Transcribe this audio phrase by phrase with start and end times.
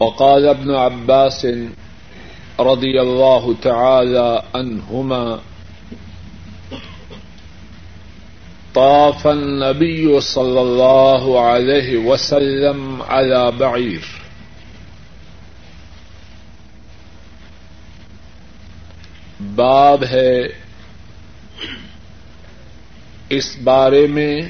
[0.00, 1.46] وقال ابن عباس
[2.60, 5.40] رضي الله تعالى عنهما،
[8.74, 14.00] طاف النبي صلى الله عليه وسلم على بعير.
[19.54, 20.46] باب ہے
[23.30, 24.42] اس بارے میں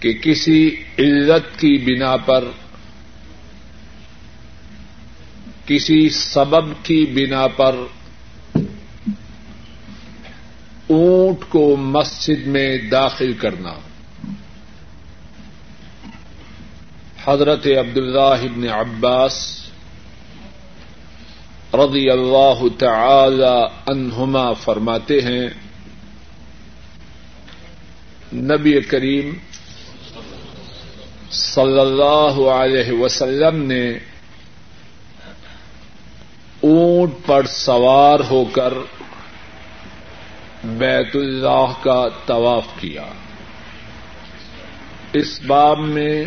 [0.00, 2.44] کہ کسی علت کی بنا پر،
[5.66, 7.76] کسی سبب کی بنا پر
[10.86, 13.74] اونٹ کو مسجد میں داخل کرنا۔
[17.24, 19.66] حضرت عبداللہ ابن عباس
[21.74, 25.48] رضی اللہ تعالی عنہما فرماتے ہیں،
[28.32, 29.30] نبی کریم
[31.30, 33.90] صلی اللہ علیہ وسلم نے
[36.60, 38.74] اونٹ پر سوار ہو کر
[40.64, 43.04] بیت اللہ کا طواف کیا۔
[45.12, 46.24] اس باب میں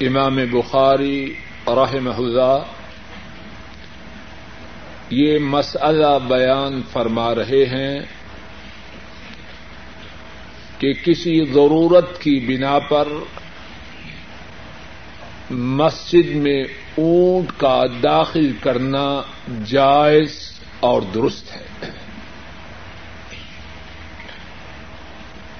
[0.00, 1.34] امام بخاری
[1.66, 2.58] رحم اللہ
[5.10, 8.17] یہ مسئلہ بیان فرما رہے ہیں۔
[10.78, 13.08] کہ کسی ضرورت کی بنا پر
[15.50, 19.22] مسجد میں اونٹ کا داخل کرنا
[19.66, 21.90] جائز اور درست ہے۔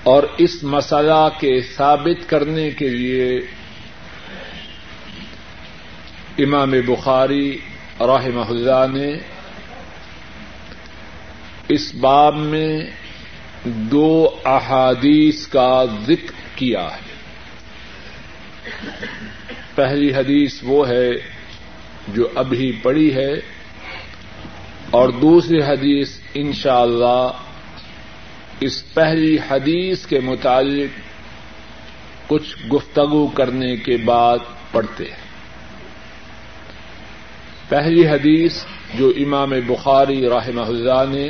[0.02, 3.40] اور اس مسئلہ کے ثابت کرنے کے لیے
[6.38, 7.58] امام بخاری
[8.00, 9.18] رحمہ اللہ نے
[11.68, 12.80] اس باب میں
[13.74, 17.18] دو احادیث کا ذکر کیا ہے۔
[19.74, 21.10] پہلی حدیث وہ ہے
[22.08, 23.32] جو ابھی پڑی ہے
[24.90, 27.30] اور دوسری حدیث انشاءاللہ اللہ
[28.60, 31.00] اس پہلی حدیث کے متعلق
[32.26, 34.38] کچھ گفتگو کرنے کے بعد
[34.72, 35.28] پڑھتے ہیں۔
[37.68, 38.64] پہلی حدیث
[38.94, 41.28] جو امام بخاری رحمہ اللہ نے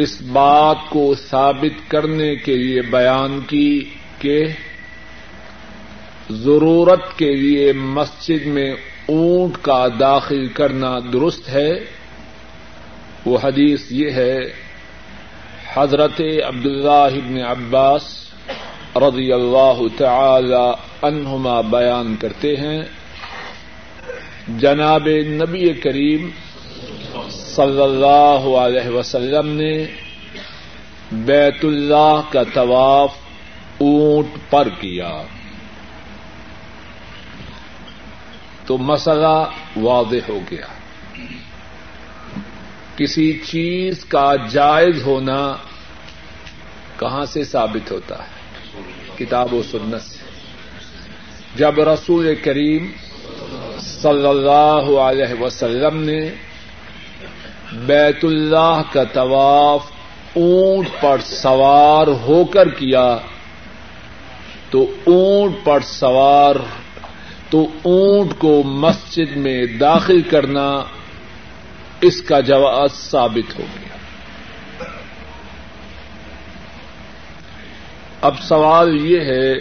[0.00, 3.84] اس بات کو ثابت کرنے کے لیے بیان کی
[4.18, 4.46] کہ
[6.30, 8.72] ضرورت کے لیے مسجد میں
[9.08, 11.70] اونٹ کا داخل کرنا درست ہے۔
[13.24, 14.38] وہ حدیث یہ ہے،
[15.74, 18.02] حضرت عبداللہ ابن عباس
[18.96, 20.70] رضی اللہ تعالی
[21.02, 22.82] عنہما بیان کرتے ہیں،
[24.48, 26.30] جناب نبی کریم
[27.58, 29.86] صلی اللہ علیہ وسلم نے
[31.12, 33.14] بیت اللہ کا طواف
[33.78, 35.22] اونٹ پر کیا۔
[38.66, 39.44] تو مسئلہ
[39.76, 40.66] واضح ہو گیا۔
[42.96, 45.56] کسی چیز کا جائز ہونا
[46.98, 48.60] کہاں سے ثابت ہوتا ہے؟
[49.18, 50.18] کتاب و سنت سے۔
[51.54, 52.92] جب رسول کریم
[53.80, 56.30] صلی اللہ علیہ وسلم نے
[57.72, 59.86] بیت اللہ کا طواف
[60.34, 63.18] اونٹ پر سوار ہو کر کیا،
[64.70, 66.56] تو اونٹ پر سوار،
[67.50, 70.82] تو اونٹ کو مسجد میں داخل کرنا
[72.00, 73.96] اس کا جواز ثابت ہو گیا۔
[78.20, 79.54] اب سوال یہ ہے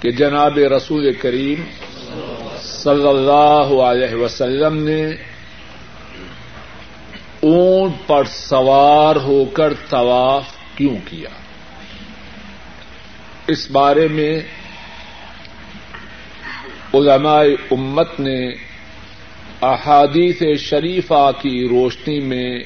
[0.00, 1.64] کہ جناب رسول کریم
[2.62, 5.31] صلی اللہ علیہ وسلم نے
[7.42, 10.44] اونٹ پر سوار ہو کر طواف
[10.74, 11.28] کیوں کیا؟
[13.46, 14.40] اس بارے میں
[16.94, 18.52] علماء امت نے
[19.62, 22.58] احادیث شریفہ کی روشنی میں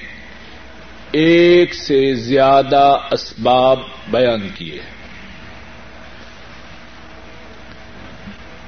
[1.13, 3.79] ایک سے زیادہ اسباب
[4.11, 4.79] بیان کیے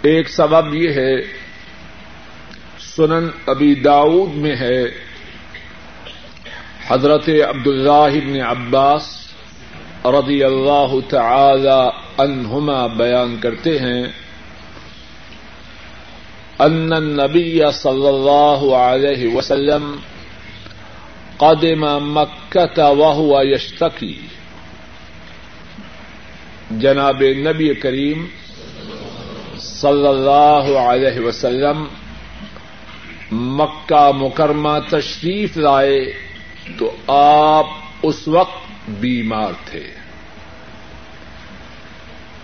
[0.02, 1.20] ایک سبب یہ ہے،
[2.78, 5.07] سنن ابی داؤد میں ہے
[6.88, 9.32] حضرت عبد اللہ عباس
[10.04, 11.88] رضی اللہ تعالی
[12.18, 14.02] عنہما بیان کرتے ہیں
[16.58, 19.96] ان النبی صلی اللہ علیہ وسلم
[21.36, 24.20] قدم مکہ وهو یشتکی۔
[26.70, 28.26] جناب نبی کریم
[29.58, 31.84] صلی اللہ علیہ وسلم
[33.32, 36.27] مکہ مکرمہ تشریف لائے۔
[36.76, 37.66] تو آپ
[38.02, 39.90] اس وقت بیمار تھے۔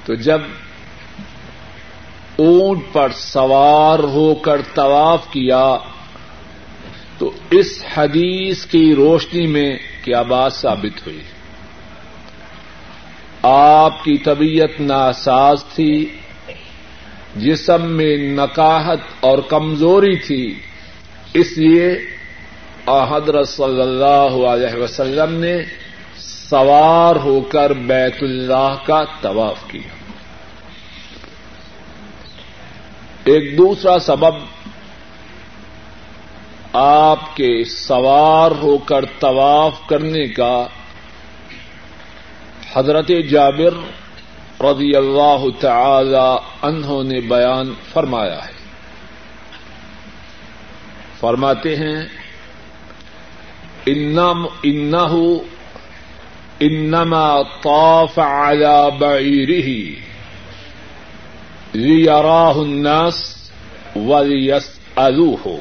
[0.04, 0.40] تو جب
[2.36, 5.76] اونٹ پر سوار ہو کر طواف کیا،
[7.18, 11.22] تو اس حدیث کی روشنی میں کیا بات ثابت ہوئی۔
[13.42, 16.06] آپ کی طبیعت ناساز تھی،
[17.36, 20.54] جسم میں نکاہت اور کمزوری تھی،
[21.34, 22.13] اس لیے
[22.88, 25.62] حضرت صلی اللہ علیہ وسلم نے
[26.16, 29.94] سوار ہو کر بیت اللہ کا طواف کیا۔
[33.24, 34.34] ایک دوسرا سبب
[36.72, 40.66] آپ کے سوار ہو کر طواف کرنے کا
[42.74, 43.74] حضرت جابر
[44.60, 48.54] رضی اللہ تعالی انہوں نے بیان فرمایا ہے۔
[51.20, 52.23] فرماتے ہیں
[53.86, 55.38] انہو
[56.60, 59.96] انما طاف على بعيره
[61.74, 63.50] ليراه الناس
[63.96, 65.58] وليسألوه.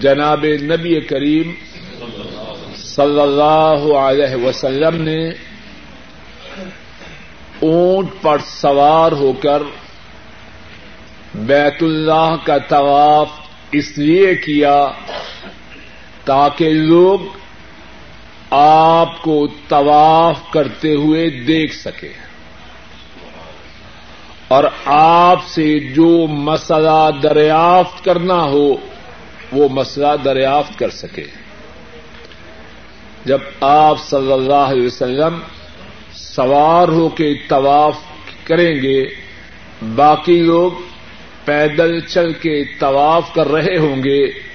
[0.00, 1.52] جناب نبی کریم
[2.76, 5.18] صلی اللہ علیہ وسلم نے
[7.60, 9.62] اونٹ پر سوار ہو کر
[11.34, 13.28] بیت اللہ کا طواف
[13.72, 14.76] اس لیے کیا
[16.26, 17.20] تاکہ لوگ
[18.50, 22.12] آپ کو طواف کرتے ہوئے دیکھ سکے
[24.48, 28.76] اور آپ سے جو مسئلہ دریافت کرنا ہو
[29.52, 31.24] وہ مسئلہ دریافت کر سکے
[33.24, 35.40] جب آپ صلی اللہ علیہ وسلم
[36.12, 37.96] سوار ہو کے طواف
[38.44, 39.04] کریں گے،
[39.94, 40.72] باقی لوگ
[41.44, 44.45] پیدل چل کے طواف کر رہے ہوں گے۔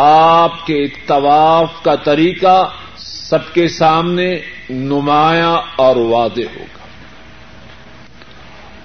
[0.00, 4.38] آپ کے طواف کا طریقہ سب کے سامنے
[4.70, 6.86] نمایاں اور واضح ہوگا۔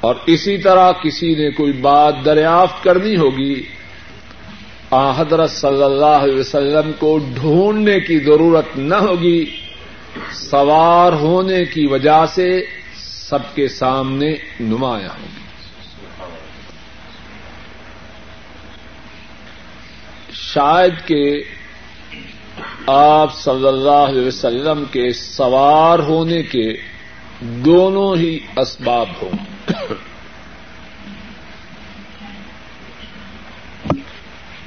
[0.01, 3.63] اور اسی طرح کسی نے کوئی بات دریافت کرنی ہوگی،
[4.92, 9.45] آ حضرت صلی اللہ علیہ وسلم کو ڈھونڈنے کی ضرورت نہ ہوگی،
[10.31, 12.66] سوار ہونے کی وجہ سے
[13.30, 15.43] سب کے سامنے نمایاں ہوگی۔
[20.54, 21.44] شاید کہ
[22.88, 26.74] آپ صلی اللہ علیہ وسلم کے سوار ہونے کے
[27.40, 29.32] دونوں ہی اسباب ہوں۔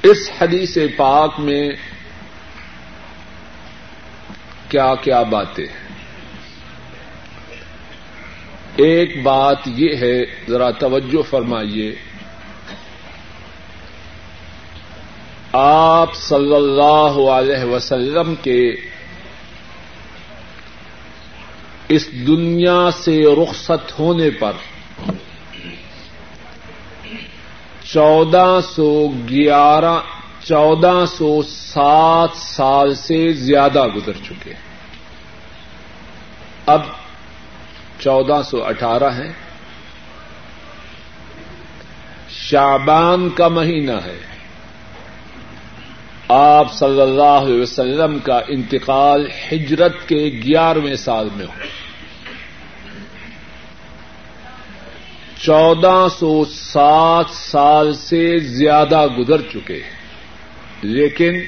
[0.03, 1.69] اس حدیث پاک میں
[4.69, 5.87] کیا کیا باتیں ہیں؟
[8.75, 11.95] ایک بات یہ ہے، ذرا توجہ فرمائیے۔
[15.59, 18.75] آپ صلی اللہ علیہ وسلم کے
[21.89, 24.51] اس دنیا سے رخصت ہونے پر
[27.83, 29.99] چودہ سو گیارہ،
[30.43, 34.53] چودہ سو سات سال سے زیادہ گزر چکے
[36.65, 36.81] اب
[37.99, 39.33] چودہ سو اٹھارہ ہیں
[42.29, 44.36] شابان کا مہینہ ہے۔
[46.29, 51.51] آپ صلی اللہ علیہ وسلم کا انتقال ہجرت کے گیارہویں سال میں ہو۔
[55.41, 59.79] چودہ سو سات سال سے زیادہ گزر چکے
[60.81, 61.39] لیکن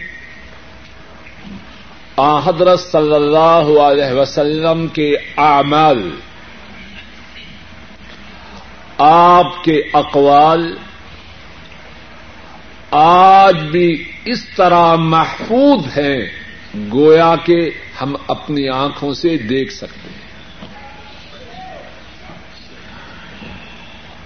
[2.46, 6.10] حضرت صلی اللہ علیہ وسلم کے اعمال،
[8.98, 10.76] آپ کے اقوال
[12.92, 16.30] آج بھی اس طرح محفوظ ہیں،
[16.92, 17.70] گویا کہ
[18.02, 20.20] ہم اپنی آنکھوں سے دیکھ سکتے ہیں۔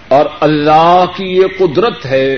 [0.08, 2.36] اور اللہ کی یہ قدرت ہے،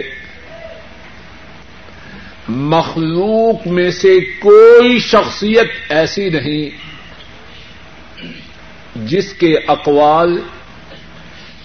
[2.48, 6.70] مخلوق میں سے کوئی شخصیت ایسی نہیں
[8.96, 10.42] جس کے اقوال،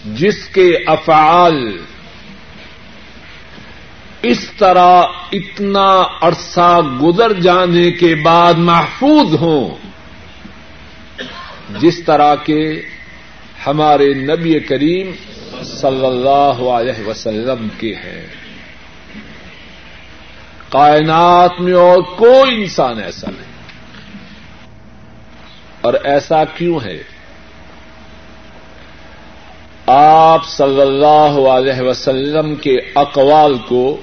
[0.04, 1.78] جس کے افعال
[4.22, 9.70] اس طرح اتنا عرصہ گزر جانے کے بعد محفوظ ہوں
[11.80, 12.82] جس طرح کے
[13.66, 15.10] ہمارے نبی کریم
[15.64, 18.26] صلی اللہ علیہ وسلم کے ہیں۔
[20.68, 23.50] کائنات میں اور کوئی انسان ایسا نہیں۔
[25.80, 27.02] اور ایسا کیوں ہے؟
[29.86, 34.00] آپ صلی اللہ علیہ وسلم کے اقوال کو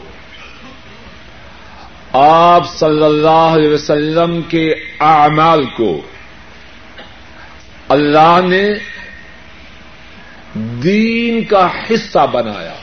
[2.19, 4.65] آپ صلی اللہ علیہ وسلم کے
[4.99, 6.01] اعمال کو
[7.89, 8.65] اللہ نے
[10.83, 12.75] دین کا حصہ بنایا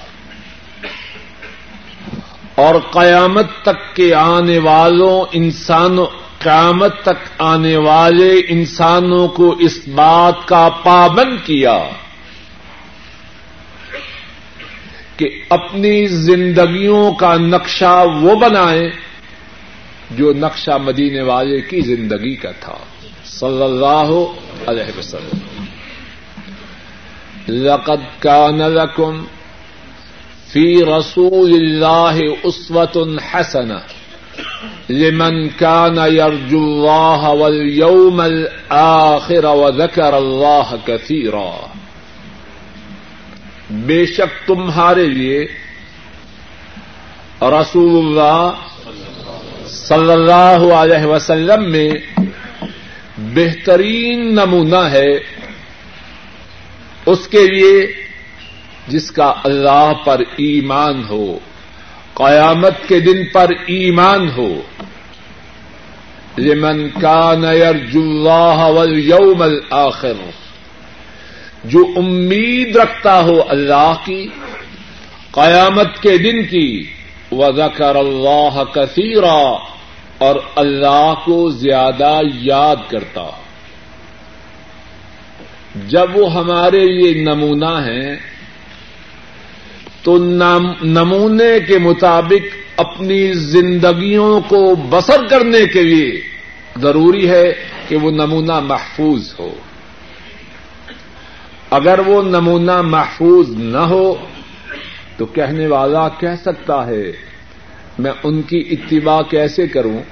[2.54, 6.06] اور قیامت تک کے آنے والوں انسانوں
[6.38, 11.78] قیامت تک آنے والے انسانوں کو اس بات کا پابند کیا
[15.16, 19.03] کہ اپنی زندگیوں کا نقشہ وہ بنائیں
[20.10, 22.78] جو نقشہ مدینے والے کی زندگی کا تھا۔
[23.24, 24.26] صلی اللہ
[24.66, 25.64] علیہ وسلم۔
[27.48, 29.24] لقد كان لكم
[30.52, 33.78] في رسول الله أسوة حسنة
[34.88, 41.66] لمن كان يرجو الله واليوم الآخر وذكر الله كثيرا
[43.70, 45.44] بے شک تمہارے لیے
[47.42, 48.50] رسول اللہ
[49.88, 51.90] صلی اللہ علیہ وسلم میں
[53.18, 55.10] بہترین نمونہ ہے
[57.06, 57.86] اس کے لیے
[58.88, 61.38] جس کا اللہ پر ایمان ہو،
[62.14, 64.62] قیامت کے دن پر ایمان ہو۔
[66.38, 70.12] لمن کان یرجو اللہ والیوم الاخر،
[71.64, 74.28] جو امید رکھتا ہو اللہ کی،
[75.30, 76.84] قیامت کے دن کی۔
[77.32, 79.73] وذکر اللہ کثیرا۔
[80.18, 83.30] اور اللہ کو زیادہ یاد کرتا۔
[85.88, 88.16] جب وہ ہمارے لیے نمونہ ہیں،
[90.02, 90.18] تو
[90.82, 96.20] نمونے کے مطابق اپنی زندگیوں کو بسر کرنے کے لیے
[96.76, 97.52] ضروری ہے
[97.88, 99.54] کہ وہ نمونہ محفوظ ہو۔
[101.70, 104.14] اگر وہ نمونہ محفوظ نہ ہو،
[105.16, 107.33] تو کہنے والا کہہ سکتا ہے
[107.98, 110.02] میں ان کی اتباع کیسے کروں؟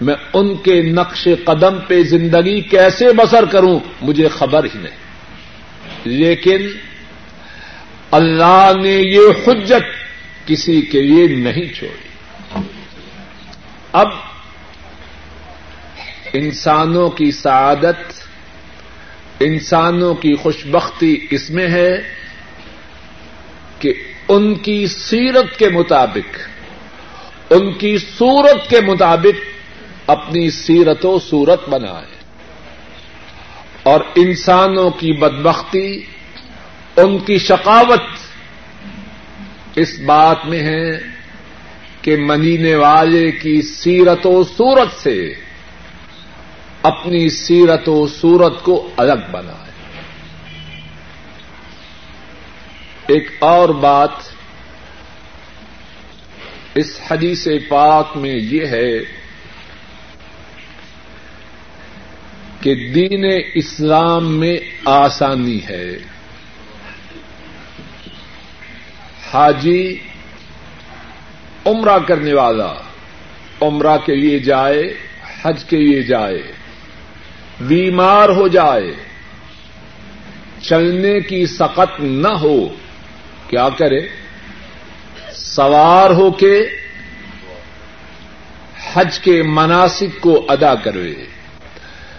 [0.00, 4.96] میں ان کے نقش قدم پہ زندگی کیسے بسر کروں؟ مجھے خبر ہی نہیں۔
[6.04, 6.66] لیکن
[8.10, 9.84] اللہ نے یہ حجت
[10.46, 12.08] کسی کے لیے نہیں چھوڑی۔
[13.92, 14.08] اب
[16.32, 18.12] انسانوں کی سعادت،
[19.40, 22.02] انسانوں کی خوشبختی اس میں ہے
[23.78, 23.92] کہ
[24.28, 26.38] ان کی سیرت کے مطابق
[27.50, 29.40] ان کی صورت کے مطابق
[30.10, 32.16] اپنی سیرت و صورت بنائے۔
[33.82, 36.04] اور انسانوں کی بدبختی،
[36.96, 38.02] ان کی شقاوت
[39.76, 40.98] اس بات میں ہے
[42.02, 45.34] کہ منینے والے کی سیرت و صورت سے
[46.82, 49.72] اپنی سیرت و صورت کو الگ بنائے۔
[53.06, 54.35] ایک اور بات
[56.76, 58.98] اس حدیث پاک میں یہ ہے
[62.60, 65.96] کہ دین اسلام میں آسانی ہے۔
[69.32, 69.98] حاجی
[71.66, 72.72] عمرہ کرنے والا
[73.60, 74.82] عمرہ کے لیے جائے،
[75.42, 76.42] حج کے لیے جائے،
[77.60, 78.94] بیمار ہو جائے،
[80.60, 82.68] چلنے کی سقت نہ ہو،
[83.48, 84.25] کیا کرے؟
[85.54, 86.68] سوار ہو کے
[88.92, 91.14] حج کے مناسب کو ادا کرے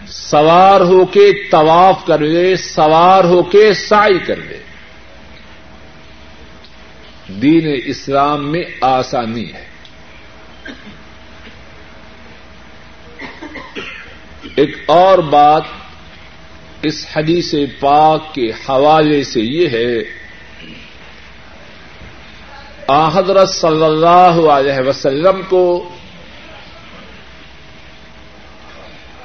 [0.07, 4.60] سوار ہو کے طواف کر لے سوار ہو کے سائی کر لے
[7.41, 9.65] دین اسلام میں آسانی ہے۔
[14.55, 15.63] ایک اور بات
[16.81, 20.00] اس حدیث پاک کے حوالے سے یہ ہے
[22.89, 25.89] حضرت صلی اللہ علیہ وسلم کو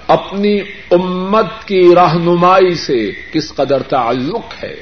[0.07, 4.75] اپنی امت کی رہنمائی سے کس قدر تعلق ہے؟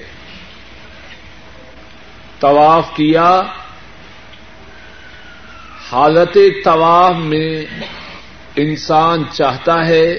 [2.41, 3.43] طواف کیا؟
[5.93, 7.67] حالت طواف میں
[8.57, 10.15] انسان چاہتا ہے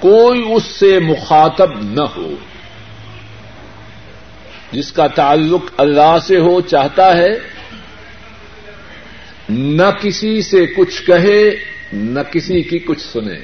[0.00, 2.30] کوئی اس سے مخاطب نہ ہو۔
[4.74, 7.30] جس کا تعلق اللہ سے ہو چاہتا ہے،
[9.48, 11.50] نہ کسی سے کچھ کہے،
[11.92, 13.38] نہ کسی کی کچھ سنے۔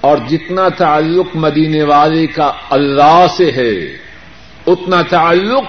[0.00, 3.72] اور جتنا تعلق مدینے والے کا اللہ سے ہے،
[4.66, 5.64] اتنا تعلق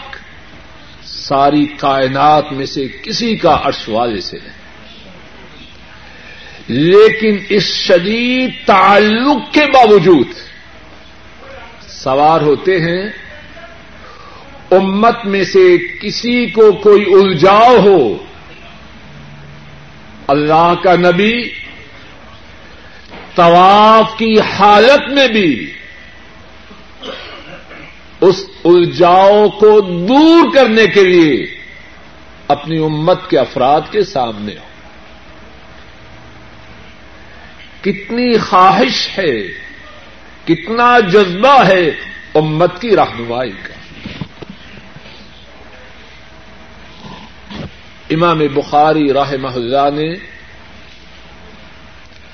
[1.04, 4.60] ساری کائنات میں سے کسی کا عرش والے سے ہے۔
[6.68, 10.49] لیکن اس شدید تعلق کے باوجود
[12.04, 13.10] سوار ہوتے ہیں،
[14.72, 18.18] امت میں سے کسی کو کوئی الجاؤ ہو،
[20.28, 21.50] اللہ کا نبی
[23.36, 25.72] طواف کی حالت میں بھی
[28.22, 31.46] اس الجاؤ کو دور کرنے کے لیے
[32.48, 34.68] اپنی امت کے افراد کے سامنے ہو۔
[37.82, 39.69] کتنی خواہش ہے
[40.50, 41.90] کتنا جذبہ ہے
[42.36, 43.74] امت کی رہنمائی کا۔
[48.10, 50.14] امام بخاری راہ اللہ نے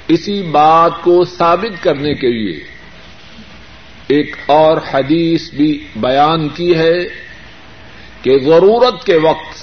[0.08, 2.64] اسی بات کو ثابت کرنے کے لیے
[4.08, 7.00] ایک اور حدیث بھی بیان کی ہے
[8.22, 9.58] کہ ضرورت کے وقت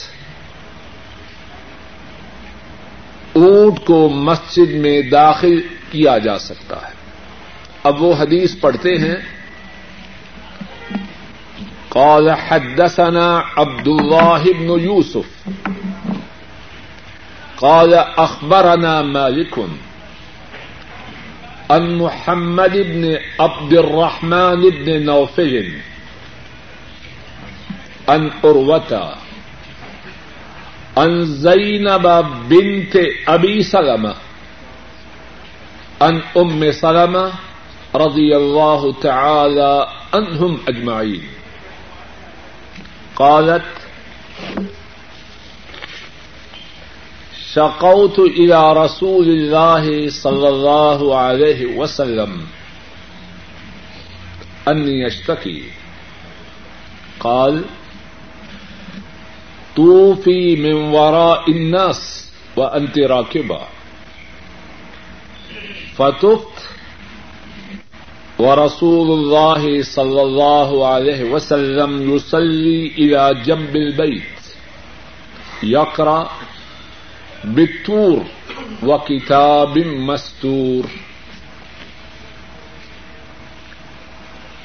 [3.32, 7.01] اونٹ کو مسجد میں داخل کیا جا سکتا ہے۔
[7.84, 9.16] اب وہ حدیث پڑھتے ہیں۔
[11.88, 15.48] قال حدثنا عبد الله بن يوسف
[17.56, 19.58] قال اخبرنا مالك
[21.70, 25.78] ان محمد بن عبد الرحمن بن نوفل
[28.06, 29.14] ان اروتا
[30.96, 32.08] ان زینب
[32.48, 32.96] بنت
[33.26, 34.14] ابی سلمہ
[36.00, 37.28] ان ام سلمہ
[37.94, 39.72] رضی اللہ تعالی
[40.12, 41.26] عنہم اجمعین۔
[43.14, 43.82] قالت
[47.54, 52.44] شقوت الى رسول الله صلى الله عليه وسلم
[54.68, 55.62] اني اشتكي
[57.18, 57.62] قال
[59.74, 63.60] توفي من وراء الناس وانت راكبه
[65.96, 66.51] فتفت
[68.42, 74.40] ورسول الله صلى الله عليه وسلم يصلي الى جنب البيت.
[75.62, 76.22] يقرأ
[77.44, 78.18] بتور
[78.84, 80.84] و کتاب مستور.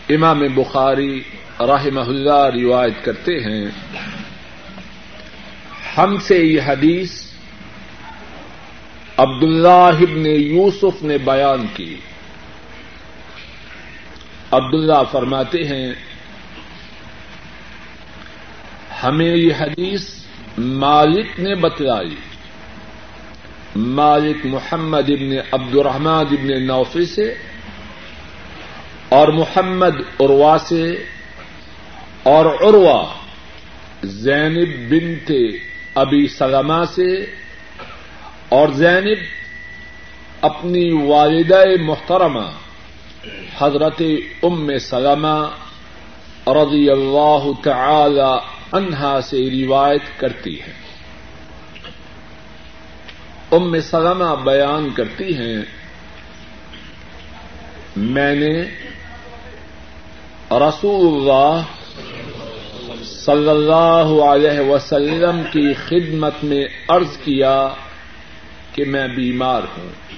[0.09, 1.21] امام بخاری
[1.59, 3.65] رحمہ اللہ روایت کرتے ہیں،
[5.97, 7.11] ہم سے یہ حدیث
[9.17, 11.95] عبد اللہ ابن یوسف نے بیان کی۔
[14.51, 15.93] عبداللہ فرماتے ہیں،
[19.03, 20.09] ہمیں یہ حدیث
[20.57, 22.15] مالک نے بتلائی۔
[23.75, 27.33] مالک محمد ابن عبد الرحمد ابن نوفی سے
[29.09, 30.95] اور محمد عروا سے
[32.23, 33.05] اور عروا
[34.03, 35.31] زینب بنت
[35.95, 37.25] ابی سلمہ سے
[38.49, 39.17] اور زینب
[40.41, 42.66] اپنی والدہ محترمہ
[43.57, 44.01] حضرت
[44.43, 45.49] ام سلمہ
[46.47, 48.37] رضی اللہ تعالی
[48.71, 50.73] عنہا سے روایت کرتی ہے۔
[53.51, 55.61] ام سلمہ بیان کرتی ہیں،
[57.95, 58.63] میں نے
[60.51, 61.61] رسول اللہ
[63.03, 67.67] صلی اللہ علیہ وسلم کی خدمت میں عرض کیا
[68.73, 70.16] کہ میں بیمار ہوں۔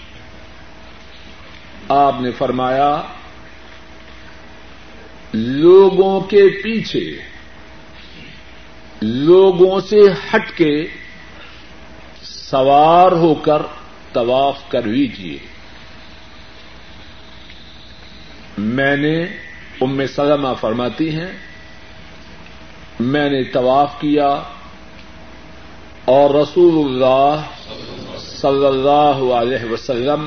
[1.90, 2.90] آپ نے فرمایا،
[5.34, 7.02] لوگوں کے پیچھے،
[9.02, 10.72] لوگوں سے ہٹ کے
[12.24, 13.62] سوار ہو کر
[14.14, 15.38] طواف کر لیجیے
[18.58, 19.16] میں نے
[19.82, 21.32] ام سلمہ فرماتی ہیں،
[23.00, 24.28] میں نے طواف کیا
[26.06, 27.42] اور رسول اللہ
[28.20, 30.26] صلی اللہ علیہ وسلم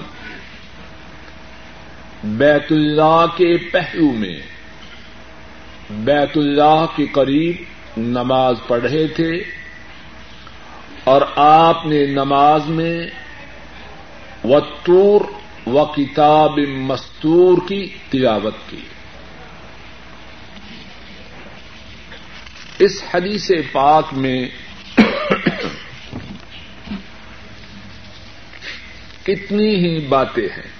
[2.25, 4.41] بیت اللہ کے پہلو میں۔
[5.91, 7.55] بیت اللہ کے قریب
[7.97, 9.43] نماز پڑھ رہے تھے
[11.05, 13.07] اور آپ نے نماز میں
[14.45, 14.61] و
[15.67, 18.81] و کتاب مستور کی تلاوت کی۔
[22.79, 24.49] اس حدیث پاک میں
[29.23, 30.72] کتنی ہی باتیں ہیں۔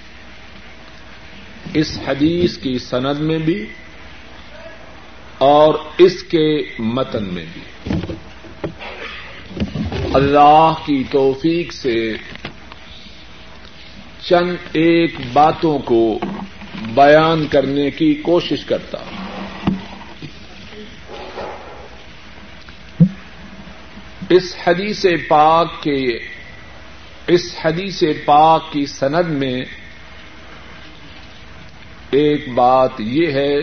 [1.73, 3.65] اس حدیث کی سند میں بھی
[5.37, 7.61] اور اس کے متن میں بھی۔
[10.13, 12.13] اللہ کی توفیق سے
[14.21, 16.19] چند ایک باتوں کو
[16.93, 19.23] بیان کرنے کی کوشش کرتا ہوں۔
[24.29, 26.19] اس حدیث پاک کے
[27.27, 29.61] اس حدیث پاک کی سند میں
[32.13, 33.55] ایک بات یہ ہے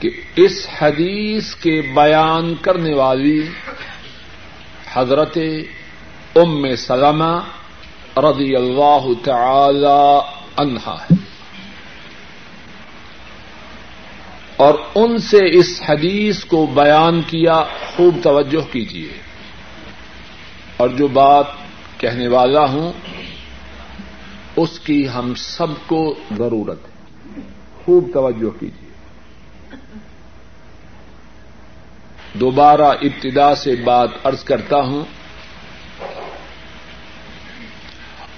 [0.00, 3.48] کہ اس حدیث کے بیان کرنے والی
[4.92, 5.38] حضرت
[6.36, 7.40] ام سلمہ
[8.16, 10.18] رضی اللہ تعالی
[10.56, 11.14] عنہا ہے۔
[14.56, 17.64] اور ان سے اس حدیث کو بیان کیا
[17.96, 19.08] خوب توجہ کیجیے
[20.76, 21.46] اور جو بات
[21.98, 22.92] کہنے والا ہوں
[24.56, 26.96] اس کی ہم سب کو ضرورت ہے۔
[27.84, 28.86] خوب توجہ کیجیے
[32.34, 35.04] دوبارہ ابتدا سے بات ارض کرتا ہوں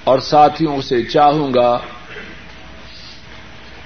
[0.04, 1.78] اور ساتھیوں سے چاہوں گا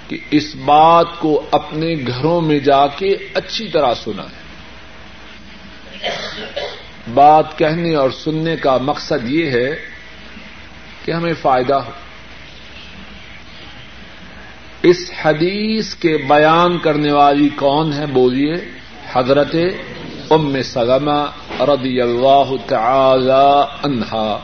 [0.08, 4.42] کہ اس بات کو اپنے گھروں میں جا کے اچھی طرح سنا ہے
[7.14, 9.70] بات کہنے اور سننے کا مقصد یہ ہے
[11.04, 11.90] کہ ہمیں فائدہ ہو۔
[14.82, 18.54] اس حدیث کے بیان کرنے والی کون ہے بولیے؟
[19.12, 19.56] حضرت
[20.30, 21.26] ام سلمہ
[21.60, 24.38] رضی اللہ تعالی عنہا۔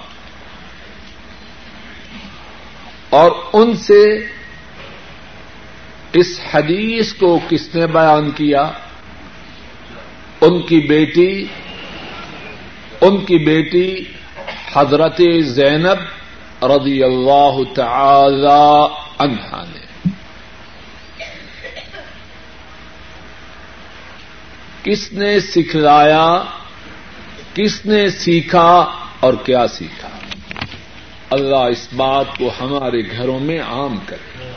[3.10, 4.26] اور ان سے
[6.12, 8.70] اس حدیث کو کس نے بیان کیا؟
[10.40, 11.44] ان کی بیٹی،
[13.00, 14.04] ان کی بیٹی
[14.72, 18.86] حضرت زینب رضی اللہ تعالی
[19.18, 19.77] عنہا نے۔
[24.88, 26.44] کس نے سکھلایا،
[27.54, 30.08] کس نے سیکھا اور کیا سیکھا؟
[31.30, 34.52] اللہ اس بات کو ہمارے گھروں میں عام کرے۔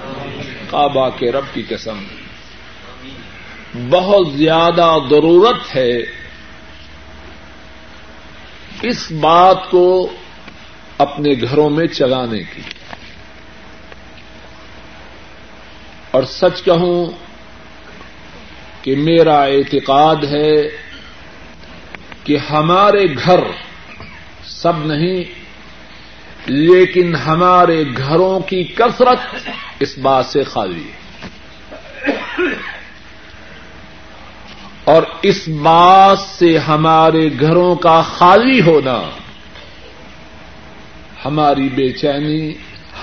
[0.69, 2.03] کعبہ کے رب کی قسم۔
[3.89, 5.97] بہت زیادہ ضرورت ہے
[8.81, 10.13] اس بات کو
[10.97, 12.61] اپنے گھروں میں چلانے کی۔
[16.11, 17.30] اور سچ کہوں
[18.81, 20.55] کہ میرا اعتقاد ہے
[22.23, 23.39] کہ ہمارے گھر
[24.43, 25.23] سب نہیں،
[26.45, 31.01] لیکن ہمارے گھروں کی کثرت اس بات سے خالی ہے۔
[34.83, 39.01] اور اس بات سے ہمارے گھروں کا خالی ہونا،
[41.25, 42.53] ہماری بے چینی،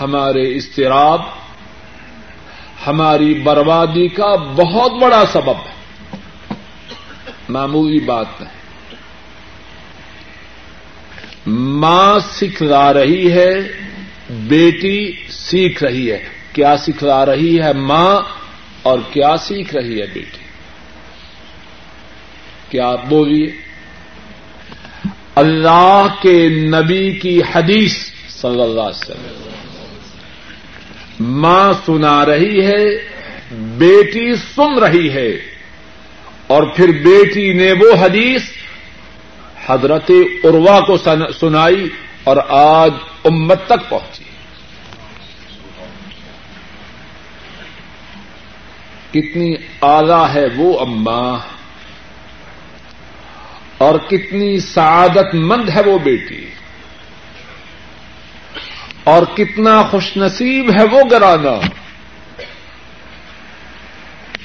[0.00, 1.20] ہمارے استراب
[2.86, 5.78] ہماری بربادی کا بہت بڑا سبب ہے۔
[7.48, 8.58] معمولی بات نہیں
[11.46, 13.54] ماں سکھلا رہی ہے،
[14.30, 18.20] بیٹی سیکھ رہی ہے۔ کیا سکھلا رہی ہے ماں
[18.82, 20.44] اور کیا سیکھ رہی ہے بیٹی؟
[22.68, 23.52] کیا آپ بولیے؟
[25.34, 27.94] اللہ کے نبی کی حدیث
[28.28, 29.57] صلی اللہ علیہ وسلم۔
[31.20, 32.84] ماں سنا رہی ہے،
[33.50, 35.28] بیٹی سن رہی ہے۔
[36.46, 38.42] اور پھر بیٹی نے وہ حدیث
[39.66, 40.10] حضرت
[40.44, 40.96] عروا کو
[41.40, 41.88] سنائی
[42.24, 42.90] اور آج
[43.24, 44.24] امت تک پہنچی۔
[49.10, 51.38] کتنی اعلی ہے وہ اماں۔
[53.78, 56.57] اور کتنی سعادت مند ہے وہ بیٹی۔
[59.08, 61.60] اور کتنا خوش نصیب ہے وہ گرانا۔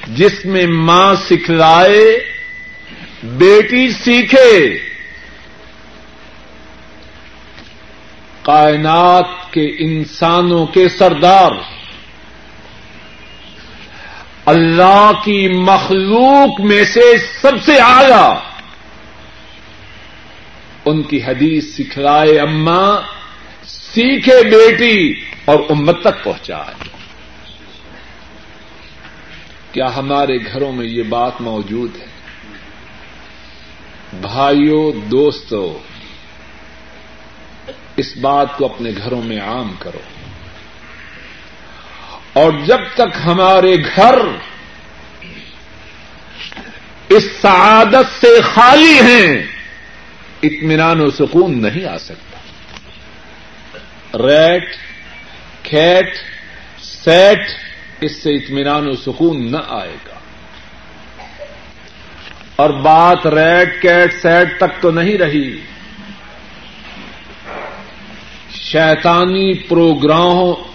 [0.08, 2.19] جس میں ماں سکھلائے،
[3.23, 4.78] بیٹی سیکھے۔
[8.41, 11.52] کائنات کے انسانوں کے سردار۔
[14.45, 18.39] اللہ کی مخلوق میں سے سب سے آیا
[20.86, 23.02] ان کی حدیث سکھلائے اماں۔
[23.93, 26.84] سیکھے بیٹی اور امت تک پہنچائے۔
[29.71, 32.06] کیا ہمارے گھروں میں یہ بات موجود ہے؟
[34.21, 35.73] بھائیوں دوستوں
[37.97, 39.99] اس بات کو اپنے گھروں میں عام کرو۔
[42.34, 44.15] اور جب تک ہمارے گھر
[47.10, 49.43] اس سعادت سے خالی ہیں،
[50.43, 52.33] اطمینان و سکون نہیں آ سکتا۔
[54.13, 54.76] ریٹ
[55.63, 56.17] کھیٹ
[56.82, 57.39] سیٹ،
[58.02, 60.13] اس سے اطمینان و سکون نہ آئے گا۔
[62.56, 65.60] اور بات ریٹ کیٹ سیٹ تک تو نہیں رہی۔
[68.52, 69.54] شیطانی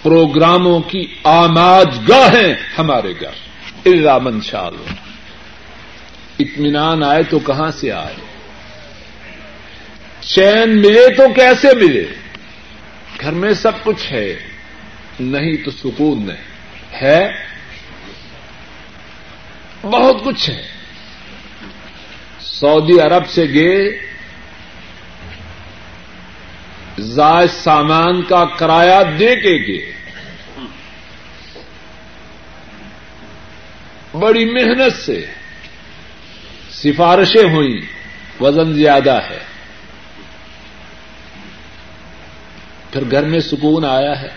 [0.03, 3.49] پروگراموں کی آماج گاہیں ہمارے گھر۔
[3.85, 4.75] اللہ۔ منشال
[6.39, 8.15] اطمینان آئے تو کہاں سے آئے؟
[10.21, 12.05] چین ملے تو کیسے ملے؟
[13.21, 14.35] گھر میں سب کچھ ہے،
[15.21, 17.31] نہیں تو سکون نہیں ہے۔
[19.83, 20.63] بہت کچھ ہے۔
[22.41, 23.99] سعودی عرب سے گئے،
[26.99, 29.93] زائد سامان کا کرایہ دے کے گئے۔
[34.19, 35.27] بڑی محنت سے
[36.71, 37.81] سفارشیں ہوئی
[38.41, 39.48] وزن زیادہ ہے۔
[42.93, 44.29] پھر گھر میں سکون آیا ہے۔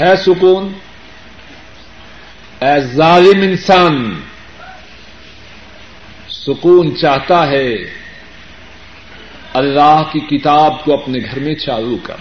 [0.00, 0.72] ہے سکون؟
[2.60, 4.20] اے ظالم انسان،
[6.28, 7.74] سکون چاہتا ہے۔
[9.52, 12.16] اللہ کی کتاب کو اپنے گھر میں چالو کر۔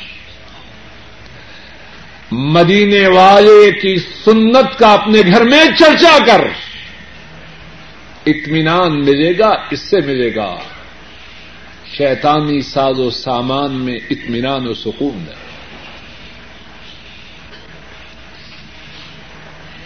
[2.32, 6.48] مدینے والے کی سنت کا اپنے گھر میں چرچا کر۔
[8.26, 10.56] اطمینان ملے گا، اس سے ملے گا۔
[11.98, 15.34] شیطانی ساز و سامان میں اطمینان و سکون ہے۔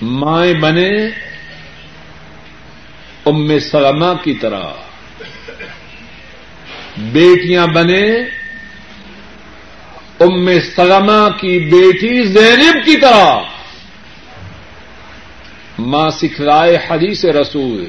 [0.02, 0.89] مائیں بنے
[3.26, 4.63] ام سلمہ کی طرح۔
[6.98, 8.04] بیٹیاں بنے
[10.19, 13.39] ام سلمہ کی بیٹی زینب کی طرح۔
[15.80, 17.88] ماں سکھلائے حدیث رسول۔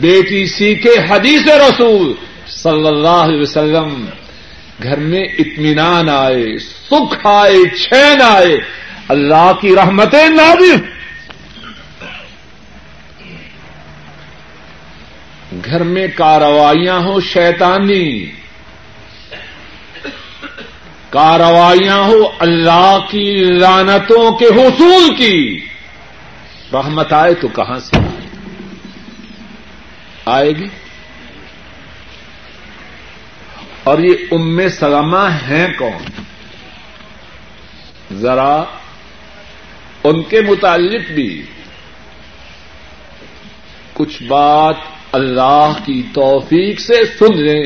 [0.00, 2.14] بیٹی سیکھے حدیث رسول۔
[2.56, 4.04] صلی اللہ علیہ وسلم،
[4.82, 8.56] گھر میں اطمینان آئے، سکھ آئے، چین آئے،
[9.08, 10.76] اللہ کی رحمتیں نازل۔
[15.64, 18.26] گھر میں کاروائیاں ہوں شیطانی۔
[21.10, 25.60] کاروائیاں ہو اللہ کی لانتوں کے حصول کی۔
[26.72, 27.96] رحمت آئے تو کہاں سے؟
[30.26, 30.81] آئے گی؟
[33.84, 36.04] اور یہ ام سلمہ ہیں کون؟
[38.20, 38.64] ذرا
[40.04, 41.42] ان کے متعلق بھی
[43.94, 44.74] کچھ بات
[45.12, 47.62] اللہ کی توفیق سے سن لیں،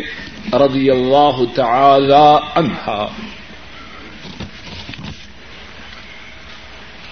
[0.53, 2.25] رضی اللہ تعالی
[2.55, 3.07] عنہا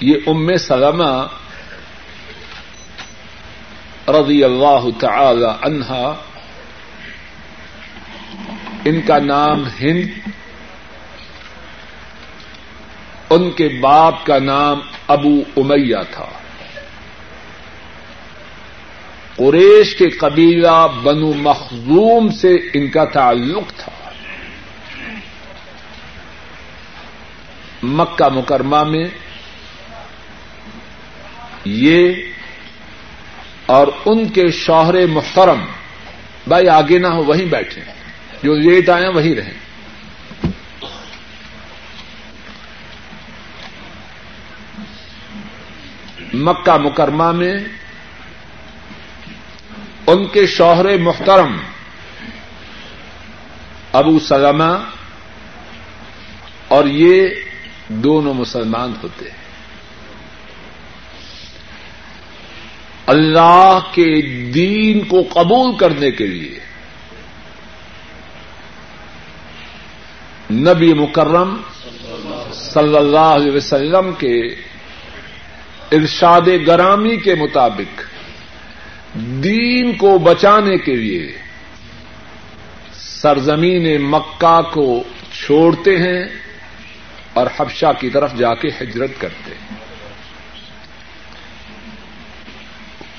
[0.01, 1.15] یہ ام سلمہ
[4.09, 6.15] رضی اللہ تعالی عنہا
[8.85, 10.29] ان کا نام ہند،
[13.31, 16.27] ان کے باپ کا نام ابو امیہ تھا۔
[19.37, 24.11] قریش کے قبیلہ بنو مخزوم سے ان کا تعلق تھا۔
[27.83, 29.05] مکہ مکرمہ میں
[31.65, 32.13] یہ
[33.67, 35.65] اور ان کے شوہر محترم،
[36.47, 38.04] بھائی آگے نہ ہو، وہیں بیٹھے۔ ہیں
[38.45, 39.55] جو لیٹ آئے وہیں رہیں۔
[46.35, 47.55] مکہ مکرمہ میں
[50.07, 51.57] ان کے شوہر محترم
[53.93, 54.85] ابو سلمہ
[56.69, 57.29] اور یہ
[57.89, 59.45] دونوں مسلمان ہوتے ہیں۔
[63.07, 66.59] اللہ کے دین کو قبول کرنے کے لیے
[70.51, 71.57] نبی مکرم
[72.53, 74.41] صلی اللہ علیہ وسلم کے
[75.93, 78.01] ارشاد گرامی کے مطابق
[79.15, 81.39] دین کو بچانے کے لیے
[82.93, 85.03] سرزمین مکہ کو
[85.33, 86.25] چھوڑتے ہیں
[87.33, 89.77] اور حبشہ کی طرف جا کے ہجرت کرتے ہیں۔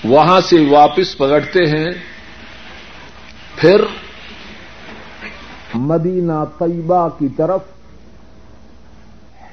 [0.04, 1.92] وہاں سے واپس پکڑتے ہیں،
[3.56, 3.82] پھر
[5.76, 7.62] مدینہ طیبہ کی طرف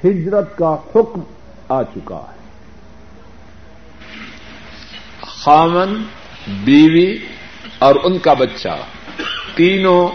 [0.05, 1.19] ہجرت کا حکم
[1.69, 2.43] آ چکا ہے۔
[5.21, 6.03] خامن،
[6.47, 7.17] بیوی
[7.79, 8.67] اور ان کا بچہ۔
[9.55, 10.07] تینوں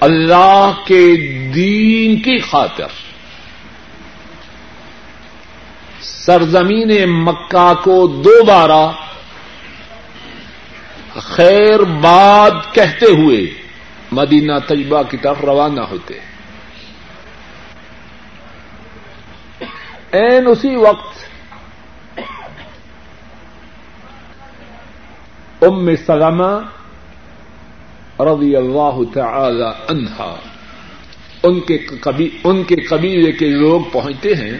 [0.00, 1.16] اللہ کے
[1.54, 2.86] دین کی خاطر۔
[6.00, 8.92] سرزمین مکہ کو دوبارہ
[11.22, 13.40] خیر باد کہتے ہوئے
[14.12, 16.14] مدینہ طیبہ کی طرف روانہ ہوتے۔
[20.12, 21.18] این اسی وقت
[25.62, 26.60] ام سلمہ
[28.20, 30.36] رضی اللہ تعالی عنہا،
[31.42, 31.78] ان کے
[32.44, 34.58] ان کے قبیلے کے لوگ پہنچتے ہیں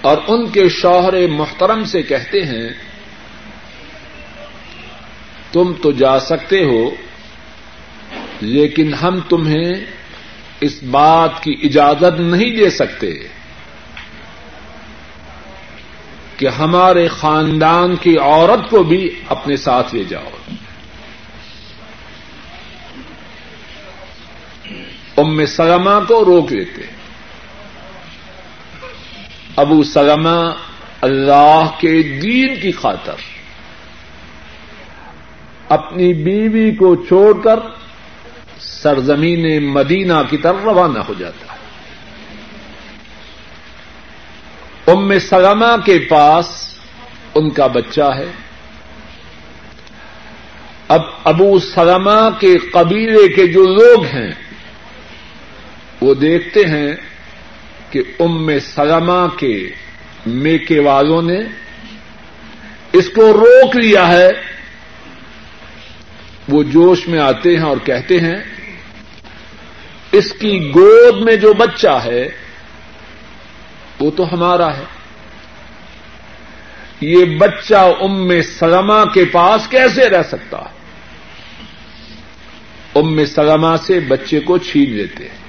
[0.00, 2.68] اور ان کے شوہر محترم سے کہتے ہیں
[5.52, 6.90] تم تو جا سکتے ہو،
[8.40, 9.72] لیکن ہم تمہیں
[10.60, 13.28] اس بات کی اجازت نہیں دے سکتے
[16.36, 20.30] کہ ہمارے خاندان کی عورت کو بھی اپنے ساتھ لے جاؤ۔
[25.16, 26.82] ام سگما کو روک لیتے۔
[29.56, 30.50] ابو سگما
[31.00, 33.31] اللہ کے دین کی خاطر۔
[35.72, 37.58] اپنی بیوی کو چھوڑ کر
[38.58, 41.58] سرزمین مدینہ کی طرف روانہ ہو جاتا ہے۔
[44.86, 46.74] ام سلمہ کے پاس
[47.34, 48.26] ان کا بچہ ہے۔
[50.88, 54.32] اب ابو سلمہ کے قبیلے کے جو لوگ ہیں،
[56.00, 56.92] وہ دیکھتے ہیں
[57.90, 59.70] کہ ام سلمہ کے
[60.26, 61.40] میکے والوں نے
[62.92, 64.30] اس کو روک لیا ہے۔
[66.52, 68.36] وہ جوش میں آتے ہیں اور کہتے ہیں،
[70.12, 72.28] اس کی گود میں جو بچہ ہے،
[74.00, 74.84] وہ تو ہمارا ہے۔
[77.00, 80.82] یہ بچہ ام سلما کے پاس کیسے رہ سکتا؟ ہے
[82.94, 85.42] ام سلما سے بچے کو چھین لیتے ہیں۔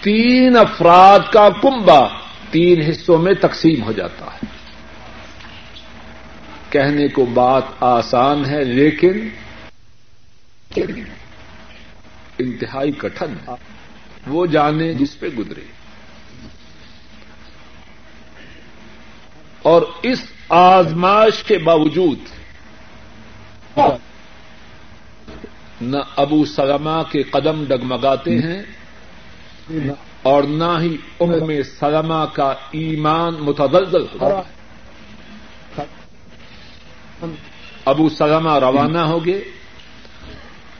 [0.00, 2.08] تین افراد کا کنبا
[2.50, 4.57] تین حصوں میں تقسیم ہو جاتا ہے۔
[6.70, 9.28] کہنے کو بات آسان ہے، لیکن
[12.38, 13.34] انتہائی کٹن
[14.26, 15.60] وہ جانے جس پہ گزرے۔
[19.62, 22.18] اور اس آزماش کے باوجود
[25.80, 28.62] نہ ابو سلما کے قدم ڈگمگاتے ہیں
[30.22, 34.57] اور نہ ہی ام سلما کا ایمان متدلزل ہو رہا ہے۔
[37.84, 39.44] ابو سلما روانہ ہو گئے۔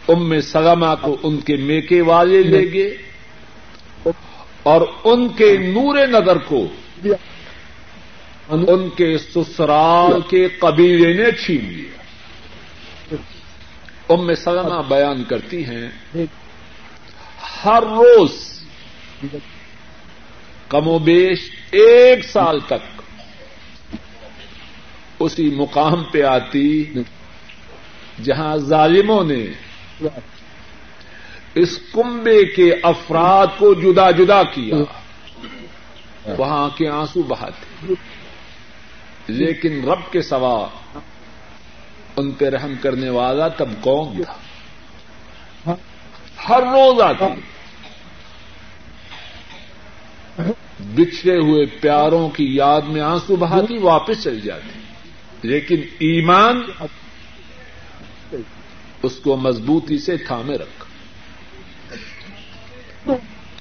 [0.09, 2.97] ام سلما کو ان کے میکے والے لے گئے۔
[4.63, 6.67] اور ان کے نور نظر کو
[8.51, 11.99] ان کے سسرال کے قبیلے نے چھین لیا۔
[14.09, 15.89] ام سلما بیان کرتی ہیں،
[17.65, 18.31] ہر روز
[20.69, 21.39] کم و بیش
[21.71, 22.98] ایک سال تک
[25.19, 26.85] اسی مقام پہ آتی
[28.25, 29.45] جہاں ظالموں نے
[31.55, 34.77] اس کنبے کے افراد کو جدا جدا کیا،
[36.39, 37.95] وہاں کے آنسو بہاتے
[39.29, 40.69] لیکن رب کے سوا
[42.17, 45.75] ان پہ رحم کرنے والا تب کون تھا؟
[46.49, 47.41] ہر روز آتی
[50.95, 54.78] بچھڑے ہوئے پیاروں کی یاد میں آنسو بہاتی واپس چلی جاتی
[55.43, 56.61] لیکن ایمان
[59.03, 60.85] اس کو مضبوطی سے تھامے رکھ۔